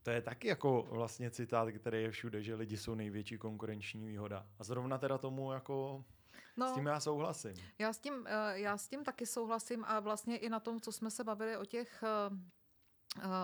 to 0.03 0.11
je 0.11 0.21
taky 0.21 0.47
jako 0.47 0.87
vlastně 0.91 1.31
citát, 1.31 1.71
který 1.71 2.01
je 2.01 2.11
všude, 2.11 2.43
že 2.43 2.55
lidi 2.55 2.77
jsou 2.77 2.95
největší 2.95 3.37
konkurenční 3.37 4.05
výhoda. 4.05 4.47
A 4.59 4.63
zrovna 4.63 4.97
teda 4.97 5.17
tomu 5.17 5.51
jako 5.51 6.05
No. 6.57 6.71
s 6.71 6.73
tím 6.73 6.85
já 6.85 6.99
souhlasím. 6.99 7.53
Já 7.79 7.93
s, 7.93 7.99
tím, 7.99 8.27
eh, 8.27 8.59
já 8.59 8.77
s 8.77 8.87
tím 8.87 9.03
taky 9.03 9.25
souhlasím 9.25 9.85
a 9.87 9.99
vlastně 9.99 10.37
i 10.37 10.49
na 10.49 10.59
tom, 10.59 10.81
co 10.81 10.91
jsme 10.91 11.11
se 11.11 11.23
bavili 11.23 11.57
o 11.57 11.65
těch 11.65 12.03
eh, 12.03 12.35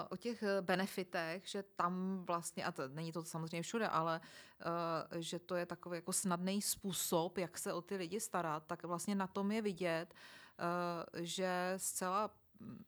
o 0.10 0.18
těch 0.18 0.44
eh, 0.44 0.62
benefitech, 0.62 1.48
že 1.48 1.64
tam 1.64 2.24
vlastně, 2.28 2.66
a 2.66 2.72
to, 2.72 2.88
není 2.88 3.12
to 3.12 3.24
samozřejmě 3.24 3.62
všude, 3.62 3.88
ale 3.88 4.22
eh, 5.12 5.22
že 5.22 5.40
to 5.40 5.56
je 5.56 5.66
takový 5.66 5.98
jako 5.98 6.14
snadný 6.14 6.62
způsob, 6.62 7.38
jak 7.38 7.58
se 7.58 7.74
o 7.74 7.82
ty 7.82 7.96
lidi 7.96 8.20
starat, 8.20 8.64
tak 8.68 8.84
vlastně 8.84 9.16
na 9.16 9.28
tom 9.28 9.52
je 9.52 9.62
vidět, 9.62 10.14
eh, 10.14 11.24
že 11.24 11.74
zcela 11.78 12.32
mm, 12.60 12.84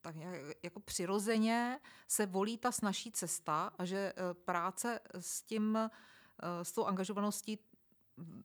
tak 0.00 0.16
jako 0.62 0.80
přirozeně 0.80 1.80
se 2.08 2.26
volí 2.26 2.58
ta 2.58 2.72
snažší 2.72 3.12
cesta 3.12 3.72
a 3.78 3.84
že 3.84 4.12
eh, 4.16 4.34
práce 4.34 5.00
s 5.20 5.42
tím, 5.42 5.76
eh, 5.76 6.64
s 6.64 6.72
tou 6.72 6.84
angažovaností 6.84 7.58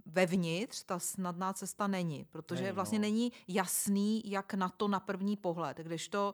vevnitř 0.05 0.83
ta 0.83 0.99
snadná 0.99 1.53
cesta 1.53 1.87
není, 1.87 2.25
protože 2.25 2.63
Není, 2.63 2.75
vlastně 2.75 2.99
no. 2.99 3.01
není 3.01 3.31
jasný, 3.47 4.21
jak 4.25 4.53
na 4.53 4.69
to 4.69 4.87
na 4.87 4.99
první 4.99 5.37
pohled. 5.37 5.77
Když 5.77 6.07
to 6.07 6.33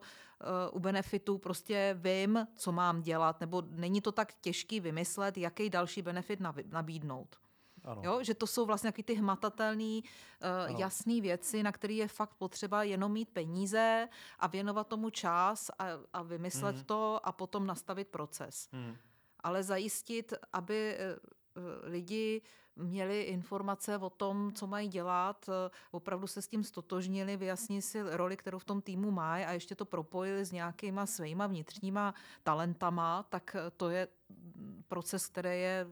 uh, 0.70 0.76
u 0.76 0.80
benefitu 0.80 1.38
prostě 1.38 1.96
vím, 2.00 2.46
co 2.54 2.72
mám 2.72 3.02
dělat, 3.02 3.40
nebo 3.40 3.62
není 3.70 4.00
to 4.00 4.12
tak 4.12 4.34
těžký 4.40 4.80
vymyslet, 4.80 5.38
jaký 5.38 5.70
další 5.70 6.02
benefit 6.02 6.40
nabídnout. 6.70 7.36
Ano. 7.84 8.02
Jo? 8.04 8.22
Že 8.22 8.34
to 8.34 8.46
jsou 8.46 8.66
vlastně 8.66 8.92
ty 8.92 9.14
hmatatelné, 9.14 10.00
uh, 10.00 10.80
jasné 10.80 11.20
věci, 11.20 11.62
na 11.62 11.72
které 11.72 11.94
je 11.94 12.08
fakt 12.08 12.34
potřeba 12.34 12.82
jenom 12.82 13.12
mít 13.12 13.28
peníze 13.28 14.08
a 14.38 14.46
věnovat 14.46 14.88
tomu 14.88 15.10
čas 15.10 15.70
a, 15.78 15.86
a 16.12 16.22
vymyslet 16.22 16.76
Mhm. 16.76 16.84
to 16.84 17.20
a 17.26 17.32
potom 17.32 17.66
nastavit 17.66 18.08
proces 18.08 18.68
Hmm. 18.72 18.96
ale 19.40 19.62
zajistit, 19.62 20.32
aby 20.52 20.94
eh, 20.98 21.16
eh, 21.56 21.88
lidi 21.88 22.42
měli 22.76 23.22
informace 23.22 23.98
o 23.98 24.10
tom, 24.10 24.52
co 24.52 24.66
mají 24.66 24.88
dělat, 24.88 25.48
eh, 25.48 25.70
opravdu 25.90 26.26
se 26.26 26.42
s 26.42 26.48
tím 26.48 26.64
stotožnili, 26.64 27.36
vyjasnili 27.36 27.82
si 27.82 28.02
roli, 28.02 28.36
kterou 28.36 28.58
v 28.58 28.64
tom 28.64 28.82
týmu 28.82 29.10
mají 29.10 29.44
a 29.44 29.52
ještě 29.52 29.74
to 29.74 29.84
propojili 29.84 30.44
s 30.44 30.52
nějakýma 30.52 31.06
svýma 31.06 31.46
vnitřníma 31.46 32.14
talentama, 32.42 33.22
tak 33.22 33.56
eh, 33.58 33.70
to 33.70 33.90
je 33.90 34.08
mm, 34.28 34.82
proces, 34.88 35.26
který 35.26 35.60
je 35.60 35.86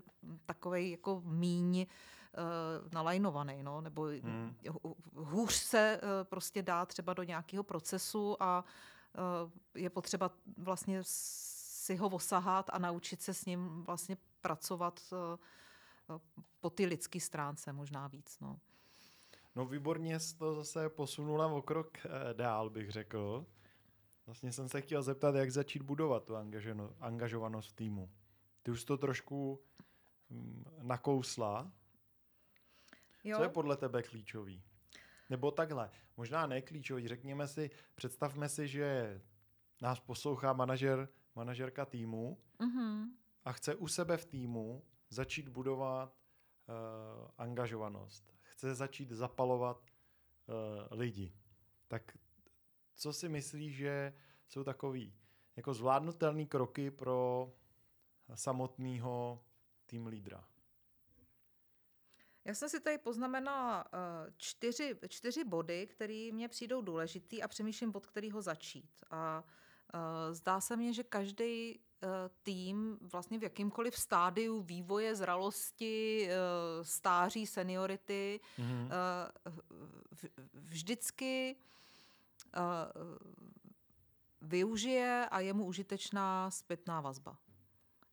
takový 0.47 0.91
jako 0.91 1.23
míň 1.25 1.81
eh, 1.81 1.87
nalajnovaný, 2.93 3.63
no, 3.63 3.81
nebo 3.81 4.03
Hmm. 4.03 4.55
hůř 5.15 5.55
se 5.55 6.01
eh, 6.03 6.25
prostě 6.25 6.63
dá 6.63 6.87
třeba 6.87 7.15
do 7.15 7.23
nějakého 7.23 7.63
procesu 7.63 8.43
a 8.43 8.65
eh, 9.15 9.81
je 9.81 9.91
potřeba 9.91 10.31
vlastně 10.59 11.01
si 11.03 11.97
ho 11.97 12.09
osahat 12.09 12.71
a 12.73 12.79
naučit 12.79 13.23
se 13.23 13.35
s 13.35 13.45
ním 13.45 13.85
vlastně 13.85 14.17
pracovat 14.41 15.01
eh, 15.13 15.39
po 16.61 16.71
ty 16.71 16.87
lidské 16.87 17.21
stránce 17.21 17.73
možná 17.73 18.09
víc. 18.09 18.41
No. 18.41 18.61
No 19.55 19.67
výborně 19.67 20.21
jsi 20.21 20.37
to 20.37 20.55
zase 20.55 20.89
posunula 20.89 21.47
o 21.47 21.63
krok 21.63 21.99
eh, 21.99 22.35
dál, 22.35 22.71
bych 22.71 22.91
řekl. 22.91 23.47
Vlastně 24.27 24.53
jsem 24.53 24.69
se 24.69 24.81
chtěl 24.81 25.03
zeptat, 25.03 25.35
jak 25.35 25.51
začít 25.51 25.83
budovat 25.83 26.25
tu 26.25 26.37
angaženo, 26.37 26.95
angažovanost 27.01 27.71
v 27.71 27.73
týmu. 27.73 28.11
Ty 28.63 28.71
už 28.71 28.85
to 28.85 28.97
trošku 28.97 29.61
mm, 30.31 30.65
nakousla. 30.83 31.73
Jo? 33.25 33.37
Co 33.37 33.43
je 33.43 33.49
podle 33.49 33.77
tebe 33.77 34.03
klíčový? 34.03 34.63
Nebo 35.31 35.51
takhle, 35.51 35.91
možná 36.17 36.47
ne 36.47 36.63
klíčový, 36.63 37.09
řekněme 37.09 37.49
si, 37.49 37.71
představme 37.95 38.49
si, 38.49 38.69
že 38.69 39.21
nás 39.83 40.01
poslouchá 40.01 40.53
manažer, 40.53 41.09
manažerka 41.35 41.85
týmu 41.85 42.39
Mm-hmm. 42.59 43.07
a 43.45 43.53
chce 43.53 43.75
u 43.75 43.89
sebe 43.89 44.17
v 44.17 44.25
týmu 44.25 44.83
začít 45.13 45.49
budovat 45.49 46.17
uh, 46.69 47.31
angažovanost. 47.39 48.35
Chce 48.43 48.75
začít 48.75 49.11
zapalovat 49.11 49.91
uh, 50.47 50.99
lidi. 50.99 51.33
Tak 51.89 52.19
co 52.95 53.13
si 53.13 53.29
myslíš, 53.29 53.77
že 53.77 54.13
jsou 54.49 54.65
takový 54.65 55.15
jako 55.57 55.75
zvládnutelný 55.75 56.47
kroky 56.47 56.91
pro 56.91 57.53
samotného 58.35 59.45
tým 59.87 60.07
lídra? 60.07 60.49
Já 62.45 62.55
jsem 62.55 62.69
si 62.69 62.81
tady 62.81 62.99
poznamenala 62.99 63.85
uh, 63.85 63.91
čtyři, 64.37 64.99
čtyři 65.09 65.45
body, 65.45 65.87
které 65.87 66.31
mě 66.33 66.49
přijdou 66.49 66.83
důležitý 66.83 67.43
a 67.43 67.49
přemýšlím, 67.49 67.95
od 67.95 68.07
kterého 68.07 68.43
začít. 68.43 69.05
A 69.11 69.45
uh, 69.45 69.51
zdá 70.33 70.61
se 70.61 70.77
mně, 70.77 70.93
že 70.93 71.03
každý 71.03 71.79
uh, 71.79 72.09
tým 72.43 72.99
vlastně 73.01 73.39
v 73.39 73.43
jakýmkoliv 73.43 73.97
stádiu 73.99 74.61
vývoje, 74.61 75.17
zralosti, 75.17 76.29
uh, 76.29 76.85
stáří, 76.85 77.47
seniority, 77.47 78.41
Mhm. 78.59 78.85
uh, 79.47 79.53
v- 80.15 80.31
vždycky 80.55 81.57
uh, 82.57 82.63
využije 84.41 85.29
a 85.31 85.41
je 85.41 85.53
mu 85.53 85.65
užitečná 85.65 86.51
zpětná 86.51 87.01
vazba. 87.01 87.37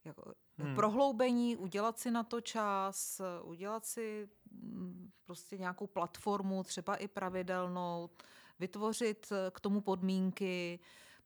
Jako, 0.05 0.33
Hmm. 0.61 0.75
Prohloubení, 0.75 1.57
udělat 1.57 1.99
si 1.99 2.11
na 2.11 2.23
to 2.23 2.41
čas, 2.41 3.21
udělat 3.43 3.85
si 3.85 4.29
mm, 4.51 5.09
prostě 5.25 5.57
nějakou 5.57 5.87
platformu, 5.87 6.63
třeba 6.63 6.95
i 6.95 7.07
pravidelnou, 7.07 8.09
vytvořit 8.59 9.31
eh, 9.31 9.51
k 9.51 9.59
tomu 9.59 9.81
podmínky, 9.81 10.79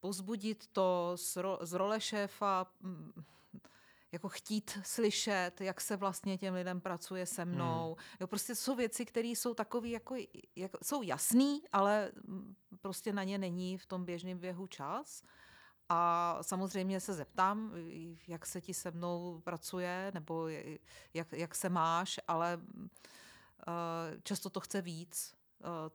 pozbudit 0.03 0.67
to 0.67 1.11
z, 1.15 1.35
ro, 1.35 1.59
z 1.61 1.73
role 1.73 2.01
šéfa, 2.01 2.67
mm, 2.81 3.23
jako 4.11 4.29
chtít 4.29 4.79
slyšet, 4.83 5.61
jak 5.61 5.81
se 5.81 5.95
vlastně 5.95 6.37
těm 6.37 6.53
lidem 6.53 6.81
pracuje 6.81 7.25
se 7.25 7.45
mnou. 7.45 7.95
Hmm. 7.95 8.17
Jo, 8.19 8.27
prostě 8.27 8.55
jsou 8.55 8.75
věci, 8.75 9.05
které 9.05 9.27
jsou 9.27 9.53
takové, 9.53 9.87
jako, 9.87 10.15
jako, 10.55 10.77
jsou 10.83 11.01
jasný, 11.01 11.61
ale 11.71 12.11
prostě 12.81 13.13
na 13.13 13.23
ně 13.23 13.37
není 13.37 13.77
v 13.77 13.85
tom 13.85 14.05
běžném 14.05 14.39
běhu 14.39 14.67
čas. 14.67 15.23
A 15.89 16.37
samozřejmě 16.41 16.99
se 16.99 17.13
zeptám, 17.13 17.73
jak 18.27 18.45
se 18.45 18.61
ti 18.61 18.73
se 18.73 18.91
mnou 18.91 19.41
pracuje, 19.43 20.11
nebo 20.13 20.47
jak, 21.13 21.31
jak 21.31 21.55
se 21.55 21.69
máš, 21.69 22.19
ale 22.27 22.59
eh, 22.59 24.19
často 24.23 24.49
to 24.49 24.59
chce 24.59 24.81
víc 24.81 25.35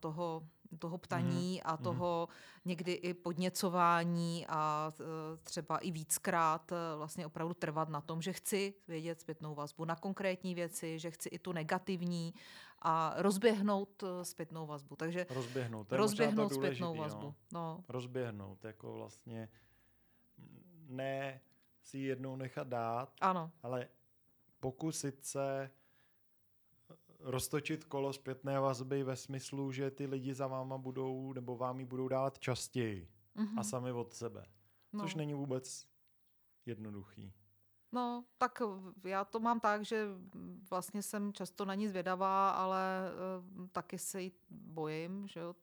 toho, 0.00 0.42
toho 0.78 0.98
ptaní 0.98 1.62
a 1.62 1.76
toho 1.76 2.28
někdy 2.64 2.92
i 2.92 3.14
podněcování 3.14 4.46
a 4.48 4.92
eh, 5.00 5.04
třeba 5.42 5.78
i 5.78 5.90
víckrát 5.90 6.72
eh, 6.72 6.96
vlastně 6.96 7.26
opravdu 7.26 7.54
trvat 7.54 7.88
na 7.88 8.00
tom, 8.00 8.22
že 8.22 8.33
chci 8.33 8.74
vědět 8.88 9.20
zpětnou 9.20 9.54
vazbu 9.54 9.85
na 9.85 9.96
konkrétní 9.96 10.54
věci, 10.54 10.98
že 10.98 11.11
chci 11.11 11.28
i 11.28 11.38
tu 11.38 11.52
negativní 11.52 12.35
a 12.78 13.14
rozběhnout 13.16 14.02
eh, 14.02 14.24
zpětnou 14.24 14.66
vazbu. 14.66 14.96
Takže 14.96 15.26
Rozběhnout. 15.31 15.88
To 15.88 15.94
je 15.94 15.98
rozběhnout 15.98 16.48
to 16.48 16.54
zpětnou 16.54 16.87
důležitý, 16.94 16.98
vazbu. 16.98 17.35
No. 17.52 17.61
No. 17.61 17.85
Rozběhnout, 17.88 18.64
jako 18.64 18.94
vlastně 18.94 19.48
ne 20.88 21.40
si 21.83 21.98
jednou 21.98 22.37
nechat 22.37 22.68
dát, 22.68 23.12
Ano, 23.20 23.50
ale 23.62 23.88
pokusit 24.61 25.24
se 25.24 25.70
roztočit 27.20 27.85
kolo 27.85 28.12
zpětné 28.12 28.61
vazby 28.61 29.02
ve 29.02 29.16
smyslu, 29.16 29.72
že 29.72 29.90
ty 29.90 30.07
lidi 30.07 30.35
za 30.35 30.46
váma 30.46 30.78
budou, 30.78 31.33
nebo 31.33 31.57
vám 31.57 31.81
ji 31.81 31.87
budou 31.87 32.09
dávat 32.09 32.38
častěji 32.38 33.09
Mhm. 33.35 33.59
a 33.59 33.62
sami 33.64 33.92
od 33.92 34.12
sebe. 34.14 34.46
no. 34.92 35.00
Což 35.04 35.14
není 35.14 35.35
vůbec 35.35 35.87
jednoduchý. 36.66 37.33
No, 37.92 38.24
tak 38.38 38.62
já 39.04 39.24
to 39.24 39.40
mám 39.40 39.61
tak, 39.61 39.85
že 39.85 40.07
vlastně 40.70 41.02
jsem 41.02 41.33
často 41.33 41.64
na 41.64 41.74
ní 41.74 41.88
zvědavá, 41.88 42.50
ale 42.50 43.11
uh, 43.61 43.66
taky 43.72 43.98
se 43.98 44.22
jí 44.22 44.33
bojím, 44.50 45.26
že 45.28 45.40
jo. 45.40 45.54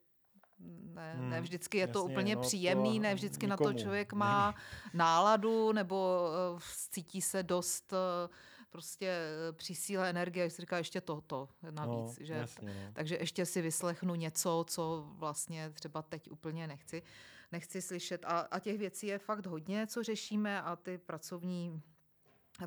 Ne, 0.59 1.13
Hmm, 1.17 1.29
ne 1.29 1.41
vždycky 1.41 1.77
je 1.77 1.87
to 1.87 1.99
jasně, 1.99 2.13
úplně 2.13 2.35
no, 2.35 2.41
to 2.41 2.47
příjemný, 2.47 2.99
ne 2.99 3.15
vždycky 3.15 3.47
na 3.47 3.57
to 3.57 3.63
nikomu 3.63 3.79
člověk 3.79 4.13
má 4.13 4.55
náladu 4.93 5.71
nebo 5.71 6.29
uh, 6.53 6.59
cítí 6.91 7.21
se 7.21 7.43
dost 7.43 7.93
uh, 7.93 8.33
prostě 8.75 9.07
eh, 9.07 9.53
při 9.53 9.75
síle 9.75 10.09
energie, 10.09 10.43
jak 10.43 10.51
si 10.51 10.61
říká 10.61 10.77
ještě 10.77 11.01
toto 11.01 11.49
navíc. 11.69 12.19
no, 12.19 12.25
že, 12.25 12.33
jasně, 12.33 12.85
no. 12.85 12.91
takže 12.93 13.15
ještě 13.15 13.45
si 13.45 13.61
vyslechnu 13.61 14.15
něco, 14.15 14.65
co 14.67 15.05
vlastně 15.07 15.69
třeba 15.69 16.01
teď 16.01 16.31
úplně 16.31 16.67
nechci, 16.67 17.03
nechci 17.51 17.81
slyšet. 17.81 18.25
A, 18.25 18.39
a 18.39 18.59
těch 18.59 18.77
věcí 18.77 19.07
je 19.07 19.19
fakt 19.19 19.45
hodně, 19.45 19.87
co 19.87 20.03
řešíme 20.03 20.61
a 20.61 20.75
ty 20.75 20.97
pracovní 20.97 21.81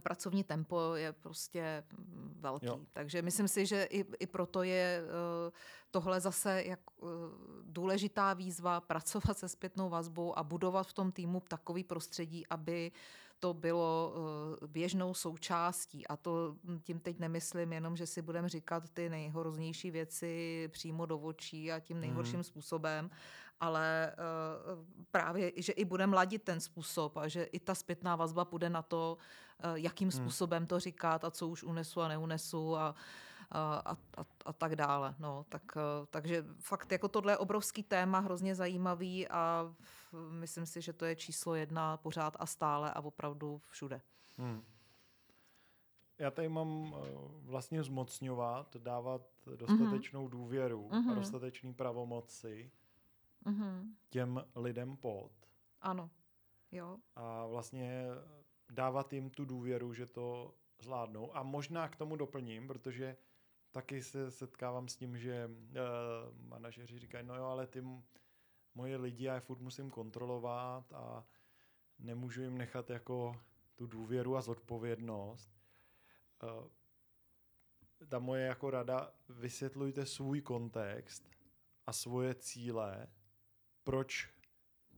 pracovní 0.01 0.45
tempo 0.45 0.95
je 0.95 1.13
prostě 1.13 1.85
velký. 2.37 2.67
Jo. 2.67 2.81
Takže 2.93 3.23
myslím 3.23 3.49
si, 3.49 3.67
že 3.67 3.85
i, 3.85 4.05
i 4.21 4.27
proto 4.27 4.63
je 4.63 5.03
eh, 5.03 5.53
tohle 5.91 6.21
zase 6.21 6.63
jak 6.67 6.81
eh, 7.03 7.07
důležitá 7.65 8.35
výzva 8.35 8.81
pracovat 8.81 9.39
se 9.39 9.49
zpětnou 9.49 9.89
vazbou 9.89 10.39
a 10.39 10.43
budovat 10.43 10.87
v 10.87 10.93
tom 10.93 11.13
týmu 11.13 11.43
takový 11.49 11.85
prostředí, 11.85 12.47
aby 12.47 12.93
to 13.41 13.55
bylo 13.55 14.15
eh, 14.63 14.67
běžnou 14.67 15.15
součástí. 15.15 16.07
A 16.07 16.17
to 16.17 16.57
hm, 16.65 16.81
tím 16.81 17.01
teď 17.01 17.19
nemyslím 17.19 17.73
jenom, 17.73 17.97
že 17.97 18.07
si 18.07 18.23
budeme 18.23 18.49
říkat 18.49 18.91
ty 18.91 19.09
nejhroznější 19.11 19.91
věci 19.91 20.69
přímo 20.73 21.07
do 21.07 21.19
očí 21.19 21.73
a 21.73 21.81
tím 21.81 22.01
nejhorším 22.01 22.35
Mhm. 22.39 22.45
způsobem, 22.45 23.11
ale 23.61 24.15
uh, 24.79 24.85
právě, 25.11 25.53
že 25.57 25.73
i 25.73 25.85
budeme 25.85 26.17
ladit 26.17 26.43
ten 26.43 26.61
způsob 26.61 27.17
a 27.17 27.29
že 27.29 27.43
i 27.45 27.61
ta 27.61 27.75
zpětná 27.75 28.17
vazba 28.17 28.45
půjde 28.45 28.71
na 28.71 28.83
to, 28.83 29.19
uh, 29.65 29.75
jakým 29.75 30.09
Hmm. 30.09 30.13
způsobem 30.19 30.67
to 30.67 30.81
říkat 30.81 31.25
a 31.25 31.31
co 31.31 31.49
už 31.49 31.63
unesu 31.65 32.01
a 32.01 32.09
neunesu 32.09 32.77
a, 32.77 32.89
a, 32.89 32.95
a, 33.51 33.97
a, 34.17 34.25
a 34.45 34.53
tak 34.53 34.77
dále. 34.77 35.15
No, 35.19 35.45
tak, 35.49 35.63
uh, 35.77 36.07
takže 36.11 36.45
fakt 36.61 36.93
jako 36.93 37.09
tohle 37.09 37.33
je 37.33 37.37
obrovský 37.37 37.83
téma, 37.83 38.19
hrozně 38.19 38.55
zajímavý 38.55 39.29
a 39.29 39.75
myslím 40.31 40.67
si, 40.67 40.81
že 40.83 40.93
to 40.93 41.05
je 41.05 41.17
číslo 41.17 41.55
jedna 41.55 41.97
pořád 41.97 42.37
a 42.41 42.47
stále 42.47 42.93
a 42.93 43.01
opravdu 43.01 43.63
všude. 43.69 44.01
Hmm. 44.37 44.63
Já 46.19 46.31
tady 46.31 46.49
mám 46.49 46.95
eh, 46.97 47.01
vlastně 47.43 47.83
zmocňovat, 47.83 48.77
dávat 48.77 49.23
dostatečnou 49.57 50.29
důvěru 50.29 50.89
a 50.93 50.97
Mhm. 50.99 51.15
dostatečný 51.15 51.75
pravomoci 51.75 52.71
Mhm. 53.45 53.95
těm 54.11 54.45
lidem 54.57 54.97
pod 54.97 55.31
Ano, 55.81 56.11
jo. 56.73 56.97
a 57.17 57.47
vlastně 57.47 58.05
dávat 58.71 59.13
jim 59.13 59.31
tu 59.31 59.45
důvěru, 59.45 59.93
že 59.95 60.07
to 60.07 60.55
zvládnou. 60.81 61.37
A 61.37 61.43
možná 61.43 61.89
k 61.89 61.97
tomu 61.97 62.17
doplním, 62.17 62.67
protože 62.69 63.17
taky 63.71 64.03
se 64.03 64.31
setkávám 64.31 64.89
s 64.89 64.97
tím, 64.97 65.19
že 65.19 65.47
uh, 65.47 66.49
manažeři 66.49 66.99
říkají, 66.99 67.27
no 67.27 67.37
jo, 67.37 67.45
ale 67.45 67.67
ty 67.67 67.85
moje 68.75 68.97
lidi 68.97 69.25
já 69.25 69.35
je 69.35 69.41
furt 69.41 69.61
musím 69.61 69.91
kontrolovat 69.91 70.93
a 70.93 71.27
nemůžu 71.99 72.43
jim 72.43 72.59
nechat 72.59 72.91
jako 72.91 73.41
tu 73.75 73.87
důvěru 73.87 74.37
a 74.37 74.43
zodpovědnost. 74.43 75.51
Uh, 76.43 76.69
ta 78.09 78.19
moje 78.19 78.47
jako 78.47 78.71
rada, 78.71 79.15
vysvětlujte 79.29 80.07
svůj 80.07 80.43
kontext 80.43 81.31
a 81.87 81.93
svoje 81.93 82.35
cíle, 82.35 83.07
proč 83.85 84.29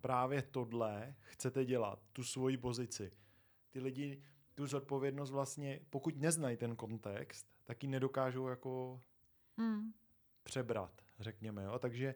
právě 0.01 0.43
tohle 0.43 1.15
chcete 1.21 1.65
dělat, 1.65 2.03
tu 2.13 2.25
svoji 2.25 2.57
pozici. 2.57 3.11
Ty 3.71 3.81
lidi 3.81 4.23
tu 4.61 4.67
zodpovědnost 4.67 5.31
vlastně, 5.31 5.81
pokud 5.91 6.17
neznají 6.17 6.57
ten 6.57 6.77
kontext, 6.77 7.47
tak 7.65 7.83
ji 7.83 7.89
nedokážou 7.89 8.49
jako 8.49 9.01
Hmm. 9.57 9.93
přebrat, 10.43 11.03
řekněme. 11.21 11.65
Jo? 11.65 11.79
Takže 11.79 12.15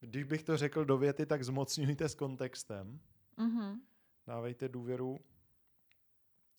když 0.00 0.24
bych 0.24 0.42
to 0.42 0.56
řekl 0.56 0.84
do 0.84 0.98
věty, 0.98 1.26
tak 1.26 1.44
zmocňujte 1.44 2.08
s 2.08 2.14
kontextem, 2.14 3.00
Mhm. 3.36 3.80
dávejte 4.26 4.68
důvěru 4.68 5.20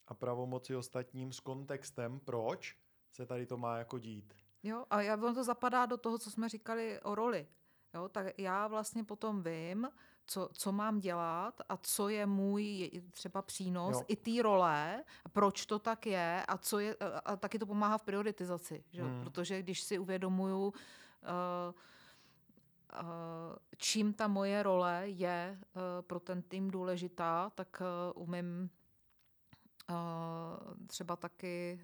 a 0.08 0.13
pravomoci 0.13 0.76
ostatním 0.76 1.32
s 1.34 1.39
kontextem, 1.39 2.19
proč 2.19 2.78
se 3.12 3.26
tady 3.26 3.46
to 3.46 3.58
má 3.58 3.78
jako 3.78 4.00
dít. 4.00 4.34
Jo, 4.63 4.86
a 4.89 5.02
já, 5.02 5.13
ono 5.17 5.34
to 5.34 5.43
zapadá 5.43 5.86
do 5.86 5.98
toho, 5.98 6.17
co 6.17 6.32
jsme 6.32 6.50
říkali 6.50 7.02
o 7.02 7.15
roli. 7.15 7.48
Jo, 7.93 8.10
tak 8.10 8.39
já 8.39 8.67
vlastně 8.67 9.04
potom 9.04 9.43
vím, 9.43 9.88
co, 10.25 10.49
co 10.53 10.71
mám 10.71 10.99
dělat 10.99 11.62
a 11.69 11.77
co 11.77 12.09
je 12.09 12.25
můj 12.25 12.91
třeba 13.12 13.41
přínos 13.41 13.95
Jo. 13.95 14.05
i 14.07 14.15
té 14.15 14.43
role, 14.43 15.03
proč 15.31 15.65
to 15.65 15.79
tak 15.79 16.05
je 16.05 16.45
a 16.47 16.57
co 16.57 16.79
je, 16.79 16.95
a, 17.25 17.36
taky 17.36 17.59
to 17.59 17.65
pomáhá 17.65 17.97
v 17.97 18.03
prioritizaci, 18.03 18.83
že? 18.91 19.03
Hmm. 19.03 19.23
protože 19.23 19.62
když 19.62 19.81
si 19.81 19.99
uvědomuju, 19.99 20.65
uh, 20.65 20.73
uh, 23.01 23.05
čím 23.77 24.13
ta 24.13 24.27
moje 24.27 24.63
role 24.63 25.03
je 25.05 25.59
uh, 25.59 25.81
pro 26.01 26.19
ten 26.19 26.41
tým 26.41 26.71
důležitá, 26.71 27.51
tak 27.55 27.81
umím 28.15 28.69
třeba 30.88 31.15
taky 31.15 31.81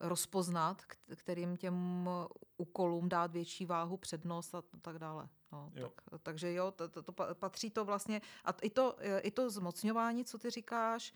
rozpoznat, 0.00 0.82
kterým 1.16 1.56
těm 1.56 2.08
úkolům 2.56 3.08
dát 3.08 3.32
větší 3.32 3.66
váhu, 3.66 3.96
přednost 3.96 4.54
a 4.54 4.62
tak 4.82 4.98
dále. 4.98 5.28
No, 5.54 5.70
Jo. 5.74 5.88
tak, 6.10 6.20
takže 6.22 6.52
jo, 6.52 6.70
to, 6.70 6.88
to, 6.88 7.02
to 7.02 7.12
pa- 7.12 7.34
patří 7.34 7.70
to 7.70 7.84
vlastně, 7.84 8.20
a 8.44 8.50
i 8.62 8.70
to, 8.70 8.96
e, 8.98 9.18
i 9.18 9.30
to 9.30 9.50
zmocňování, 9.50 10.24
co 10.24 10.38
ty 10.38 10.50
říkáš, 10.50 11.14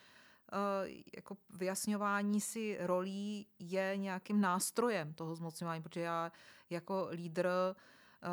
eh, 0.52 1.02
jako 1.16 1.36
vyjasňování 1.50 2.40
si 2.40 2.78
rolí 2.80 3.46
je 3.58 3.96
nějakým 3.96 4.40
nástrojem 4.40 5.14
toho 5.14 5.34
zmocňování, 5.34 5.82
protože 5.82 6.00
já 6.00 6.32
jako 6.70 7.08
lídr 7.10 7.48
eh, 7.48 8.26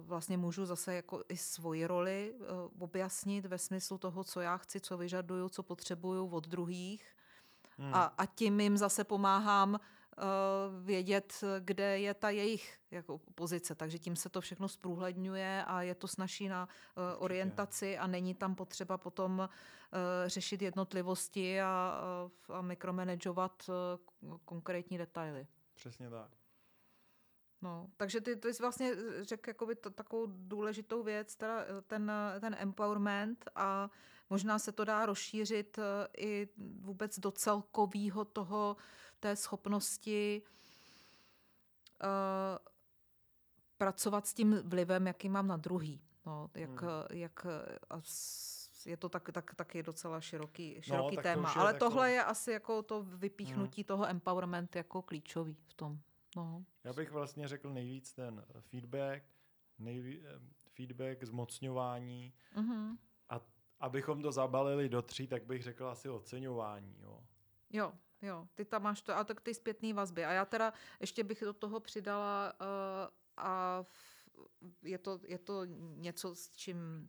vlastně 0.00 0.36
můžu 0.36 0.66
zase 0.66 0.94
jako 0.94 1.22
i 1.28 1.36
svoji 1.36 1.86
roli 1.86 2.34
objasnit 2.78 3.46
ve 3.46 3.58
smyslu 3.58 3.98
toho, 3.98 4.24
co 4.24 4.40
já 4.40 4.56
chci, 4.56 4.80
co 4.80 4.96
vyžaduju, 4.96 5.48
co 5.48 5.62
potřebuju 5.62 6.28
od 6.28 6.48
druhých 6.48 7.10
Hmm. 7.78 7.94
a, 7.94 8.02
a 8.18 8.26
tím 8.26 8.60
jim 8.60 8.76
zase 8.76 9.04
pomáhám 9.04 9.80
vědět, 10.82 11.40
kde 11.58 11.98
je 11.98 12.14
ta 12.14 12.30
jejich 12.30 12.78
jako 12.90 13.20
pozice. 13.34 13.74
Takže 13.74 13.98
tím 13.98 14.16
se 14.16 14.28
to 14.28 14.40
všechno 14.40 14.68
zprůhledňuje 14.68 15.64
a 15.64 15.82
je 15.82 15.94
to 15.94 16.08
snaží 16.08 16.48
na 16.48 16.68
eh, 16.68 17.16
orientaci 17.16 17.98
a 17.98 18.06
není 18.06 18.34
tam 18.34 18.54
potřeba 18.54 18.98
potom 18.98 19.48
eh, 19.48 20.28
řešit 20.28 20.62
jednotlivosti 20.62 21.60
a, 21.60 22.00
a, 22.48 22.62
mikromanagovat 22.62 23.70
eh, 23.70 24.34
konkrétní 24.44 24.98
detaily. 24.98 25.46
Přesně 25.74 26.10
tak. 26.10 26.30
No, 27.64 27.90
takže 27.96 28.20
ty, 28.20 28.36
ty 28.36 28.54
jsi 28.54 28.62
vlastně 28.62 28.92
řekl 29.20 29.50
jakoby 29.50 29.74
to, 29.74 29.90
takovou 29.90 30.26
důležitou 30.28 31.02
věc, 31.02 31.36
teda 31.36 31.62
eh, 31.62 31.82
ten, 31.86 32.10
eh, 32.10 32.40
ten 32.40 32.56
empowerment 32.58 33.44
a 33.54 33.90
možná 34.30 34.58
se 34.58 34.72
to 34.72 34.84
dá 34.84 35.06
rozšířit 35.06 35.78
eh, 35.78 36.08
i 36.16 36.48
vůbec 36.56 37.18
do 37.18 37.30
celkového 37.30 38.24
toho, 38.24 38.76
té 39.24 39.36
schopnosti 39.36 40.42
uh, 42.02 42.58
pracovat 43.78 44.26
s 44.26 44.34
tím 44.34 44.60
vlivem, 44.64 45.06
jaký 45.06 45.28
mám 45.28 45.46
na 45.46 45.56
druhý. 45.56 46.00
No, 46.26 46.50
jak, 46.54 46.82
Hmm. 46.82 46.90
jak 47.10 47.46
a 47.90 48.00
je 48.86 48.96
to 48.96 49.08
tak, 49.08 49.30
tak, 49.32 49.54
taky 49.54 49.82
docela 49.82 50.20
široký, 50.20 50.76
široký 50.82 51.16
tak 51.16 51.22
to 51.24 51.28
téma. 51.28 51.48
už 51.48 51.54
je 51.56 51.60
Ale 51.60 51.68
jako- 51.72 51.78
tohle 51.78 52.10
je 52.10 52.24
asi 52.24 52.50
jako 52.52 52.82
to 52.82 53.02
vypíchnutí 53.02 53.80
hmm. 53.82 53.86
toho 53.86 54.06
empowerment 54.08 54.76
jako 54.76 55.02
klíčový 55.02 55.56
v 55.66 55.74
tom. 55.74 55.98
No. 56.36 56.64
Já 56.84 56.92
bych 56.92 57.10
vlastně 57.12 57.48
řekl 57.48 57.72
nejvíc 57.72 58.12
ten 58.12 58.44
feedback, 58.60 59.22
nejví, 59.78 60.20
eh, 60.26 60.40
feedback, 60.74 61.24
zmocňování 61.24 62.32
Mhm. 62.56 62.98
a 63.28 63.40
abychom 63.80 64.22
to 64.22 64.32
zabalili 64.32 64.88
do 64.88 65.02
tří, 65.02 65.26
tak 65.26 65.44
bych 65.44 65.62
řekl 65.62 65.86
asi 65.88 66.08
oceňování. 66.08 66.96
Jo. 67.02 67.20
Jo, 67.70 67.92
jo, 68.24 68.48
ty 68.54 68.64
tam 68.64 68.82
máš 68.82 69.02
to, 69.02 69.16
a 69.16 69.24
tak 69.24 69.40
ty 69.40 69.54
zpětné 69.54 69.94
vazby. 69.94 70.24
A 70.24 70.32
já 70.32 70.44
teda 70.44 70.72
ještě 71.00 71.24
bych 71.24 71.42
do 71.42 71.52
toho 71.52 71.80
přidala 71.80 72.52
uh, 72.60 72.66
a 73.36 73.84
je, 74.82 74.98
to, 74.98 75.20
je 75.26 75.38
to 75.38 75.64
něco, 75.96 76.34
s 76.34 76.50
čím 76.50 77.08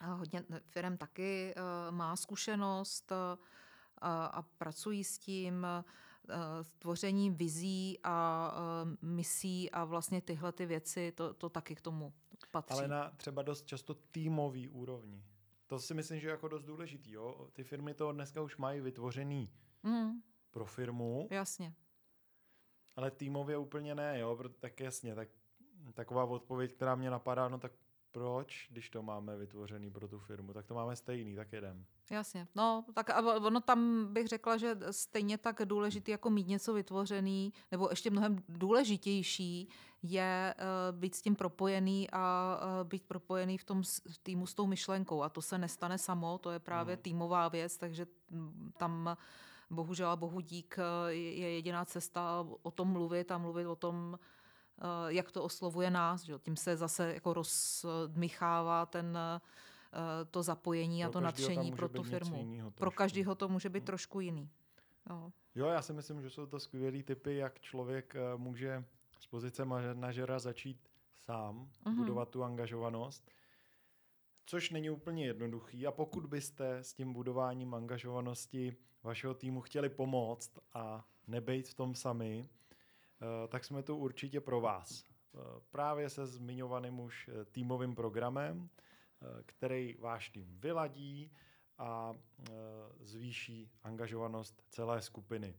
eh, 0.00 0.06
hodně 0.06 0.44
firm 0.60 0.96
taky 0.96 1.54
uh, 1.56 1.94
má 1.94 2.16
zkušenost 2.16 3.12
uh, 3.12 3.44
a, 3.98 4.26
a 4.26 4.42
pracují 4.42 5.04
s 5.04 5.18
tím 5.18 5.66
uh, 6.28 6.36
tvoření 6.78 7.30
vizí 7.30 7.98
a 8.04 8.50
uh, 8.52 9.08
misí 9.08 9.70
a 9.70 9.84
vlastně 9.84 10.20
tyhle 10.20 10.52
ty 10.52 10.66
věci, 10.66 11.12
to, 11.12 11.34
to 11.34 11.48
taky 11.48 11.74
k 11.74 11.80
tomu 11.80 12.12
patří. 12.50 12.78
Ale 12.78 12.88
na 12.88 13.10
třeba 13.16 13.42
dost 13.42 13.66
často 13.66 13.94
týmový 13.94 14.68
úrovni. 14.68 15.24
To 15.66 15.78
si 15.78 15.94
myslím, 15.94 16.20
že 16.20 16.26
je 16.26 16.30
jako 16.30 16.48
dost 16.48 16.64
důležitý. 16.64 17.12
Jo? 17.12 17.48
Ty 17.52 17.64
firmy 17.64 17.94
to 17.94 18.12
dneska 18.12 18.42
už 18.42 18.56
mají 18.56 18.80
vytvořený 18.80 19.50
Mm, 19.82 20.22
pro 20.50 20.64
firmu, 20.66 21.28
jasně. 21.30 21.74
ale 22.96 23.10
týmově 23.10 23.56
úplně 23.58 23.94
ne. 23.94 24.18
Jo? 24.18 24.38
Tak 24.60 24.80
jasně, 24.80 25.14
tak, 25.14 25.28
taková 25.94 26.24
odpověď, 26.24 26.72
která 26.72 26.94
mě 26.94 27.10
napadá, 27.10 27.48
no 27.48 27.58
tak 27.58 27.72
proč, 28.12 28.68
když 28.70 28.90
to 28.90 29.02
máme 29.02 29.36
vytvořený 29.36 29.90
pro 29.90 30.08
tu 30.08 30.18
firmu, 30.18 30.52
tak 30.52 30.66
to 30.66 30.74
máme 30.74 30.96
stejný, 30.96 31.36
tak 31.36 31.52
jedem. 31.52 31.84
Jasně. 32.10 32.48
No, 32.54 32.84
tak 32.94 33.10
a 33.10 33.20
ono 33.36 33.60
tam 33.60 34.06
bych 34.12 34.26
řekla, 34.28 34.56
že 34.56 34.76
stejně 34.90 35.38
tak 35.38 35.60
důležitý 35.64 36.10
jako 36.10 36.30
mít 36.30 36.46
něco 36.48 36.74
vytvořený, 36.74 37.52
nebo 37.70 37.90
ještě 37.90 38.10
mnohem 38.10 38.42
důležitější 38.48 39.68
je 40.02 40.54
uh, 40.58 40.98
být 40.98 41.14
s 41.14 41.22
tím 41.22 41.36
propojený 41.36 42.08
a 42.12 42.56
uh, 42.82 42.88
být 42.88 43.02
propojený 43.06 43.58
v 43.58 43.64
tom 43.64 43.84
s- 43.84 44.02
v 44.12 44.18
týmu 44.18 44.46
s 44.46 44.54
tou 44.54 44.66
myšlenkou. 44.66 45.22
A 45.22 45.28
to 45.28 45.42
se 45.42 45.58
nestane 45.58 45.98
samo, 45.98 46.38
to 46.38 46.50
je 46.50 46.58
právě 46.58 46.94
Mhm. 46.96 47.02
týmová 47.02 47.48
věc, 47.48 47.76
takže 47.78 48.06
tam 48.76 49.16
bohužel 49.70 50.08
a 50.10 50.16
bohu 50.16 50.40
dík 50.40 50.76
je 51.08 51.34
je 51.38 51.50
jediná 51.54 51.84
cesta 51.84 52.46
o 52.62 52.70
tom 52.70 52.88
mluvit 52.88 53.30
a 53.30 53.38
mluvit 53.38 53.66
o 53.66 53.76
tom, 53.76 54.18
eh, 54.78 54.82
jak 55.08 55.32
to 55.32 55.44
oslovuje 55.44 55.90
nás. 55.90 56.22
Že? 56.24 56.38
Tím 56.38 56.56
se 56.56 56.76
zase 56.76 57.14
jako 57.14 57.34
rozdmychává 57.34 58.86
ten 58.86 59.18
eh, 59.18 59.40
to 60.30 60.42
zapojení 60.42 61.04
a 61.04 61.06
Pro 61.08 61.12
to 61.12 61.20
nadšení 61.20 61.72
pro 61.72 61.88
tu 61.88 62.02
firmu. 62.02 62.36
jinýho 62.36 62.70
Pro 62.70 62.90
každého 62.90 63.34
to 63.34 63.48
může 63.48 63.68
být 63.68 63.80
Mm. 63.82 63.86
trošku 63.86 64.20
jiný. 64.20 64.50
Jo. 65.10 65.32
Jo, 65.54 65.66
já 65.66 65.82
si 65.82 65.92
myslím, 65.92 66.22
že 66.22 66.30
jsou 66.30 66.46
to 66.46 66.60
skvělý 66.60 67.02
typy, 67.02 67.36
jak 67.36 67.60
člověk 67.60 68.14
eh, 68.16 68.36
může 68.36 68.84
z 69.20 69.26
pozice 69.26 69.64
manažera 69.64 70.38
začít 70.38 70.88
sám 71.16 71.68
Mhm. 71.84 71.96
budovat 71.96 72.28
tu 72.28 72.44
angažovanost, 72.44 73.30
což 74.46 74.70
není 74.70 74.90
úplně 74.90 75.26
jednoduchý. 75.26 75.86
A 75.86 75.92
pokud 75.92 76.26
byste 76.26 76.76
s 76.76 76.92
tím 76.94 77.12
budováním 77.12 77.74
angažovanosti 77.74 78.76
vašeho 79.02 79.34
týmu 79.34 79.60
chtěli 79.60 79.88
pomoct 79.88 80.58
a 80.74 81.04
nebejt 81.26 81.68
v 81.68 81.74
tom 81.74 81.94
sami, 81.94 82.48
eh, 82.48 83.48
tak 83.48 83.64
jsme 83.64 83.82
tu 83.82 83.96
určitě 83.96 84.40
pro 84.40 84.60
vás. 84.60 85.04
Eh, 85.04 85.38
Právě 85.70 86.10
se 86.10 86.26
zmiňovaným 86.26 87.00
už 87.00 87.28
eh, 87.28 87.44
týmovým 87.44 87.94
programem, 87.94 88.68
který 89.46 89.96
váš 89.98 90.30
tým 90.30 90.58
vyladí 90.60 91.32
a 91.78 92.14
zvýší 93.00 93.70
angažovanost 93.82 94.64
celé 94.68 95.02
skupiny. 95.02 95.56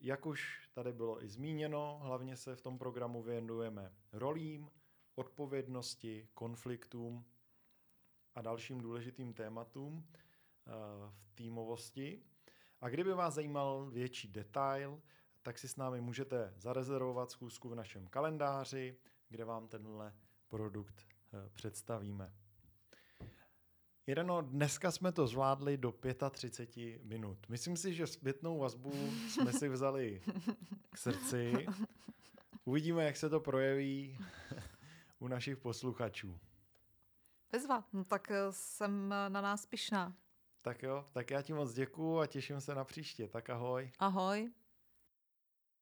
Jak 0.00 0.26
už 0.26 0.68
tady 0.72 0.92
bylo 0.92 1.24
i 1.24 1.28
zmíněno, 1.28 1.98
hlavně 2.02 2.36
se 2.36 2.56
v 2.56 2.60
tom 2.60 2.78
programu 2.78 3.22
věnujeme 3.22 3.92
rolím, 4.12 4.70
odpovědnosti, 5.14 6.28
konfliktům 6.34 7.24
a 8.34 8.42
dalším 8.42 8.80
důležitým 8.80 9.34
tématům 9.34 10.06
v 11.10 11.32
týmovosti. 11.34 12.22
A 12.84 12.88
kdyby 12.88 13.12
vás 13.12 13.34
zajímal 13.34 13.90
větší 13.90 14.28
detail, 14.28 15.02
tak 15.42 15.58
si 15.58 15.68
s 15.68 15.76
námi 15.76 16.00
můžete 16.00 16.54
zarezervovat 16.56 17.30
schůzku 17.30 17.68
v 17.68 17.74
našem 17.74 18.06
kalendáři, 18.06 18.96
kde 19.28 19.44
vám 19.44 19.68
tenhle 19.68 20.14
produkt 20.48 21.06
eh, 21.32 21.50
představíme. 21.54 22.32
Jireno, 24.06 24.42
dneska 24.42 24.90
jsme 24.90 25.12
to 25.12 25.26
zvládli 25.26 25.76
do 25.76 25.94
35 26.30 27.04
minut. 27.04 27.48
Myslím 27.48 27.76
si, 27.76 27.94
že 27.94 28.06
zpětnou 28.06 28.58
vazbu 28.58 28.92
jsme 29.28 29.52
si 29.52 29.68
vzali 29.68 30.22
k 30.90 30.98
srdci. 30.98 31.66
Uvidíme, 32.64 33.04
jak 33.04 33.16
se 33.16 33.30
to 33.30 33.40
projeví 33.40 34.18
u 35.18 35.28
našich 35.28 35.58
posluchačů. 35.58 36.38
Bezva, 37.52 37.84
no, 37.92 38.04
tak 38.04 38.30
eh, 38.30 38.36
jsem 38.50 39.08
na 39.08 39.40
nás 39.40 39.66
pišná. 39.66 40.16
Tak 40.64 40.82
jo, 40.82 41.04
tak 41.12 41.30
já 41.30 41.42
ti 41.42 41.52
moc 41.52 41.72
děkuju 41.72 42.18
a 42.18 42.26
těším 42.26 42.60
se 42.60 42.74
na 42.74 42.84
příště. 42.84 43.28
Tak 43.28 43.50
ahoj. 43.50 43.90
Ahoj. 43.98 44.50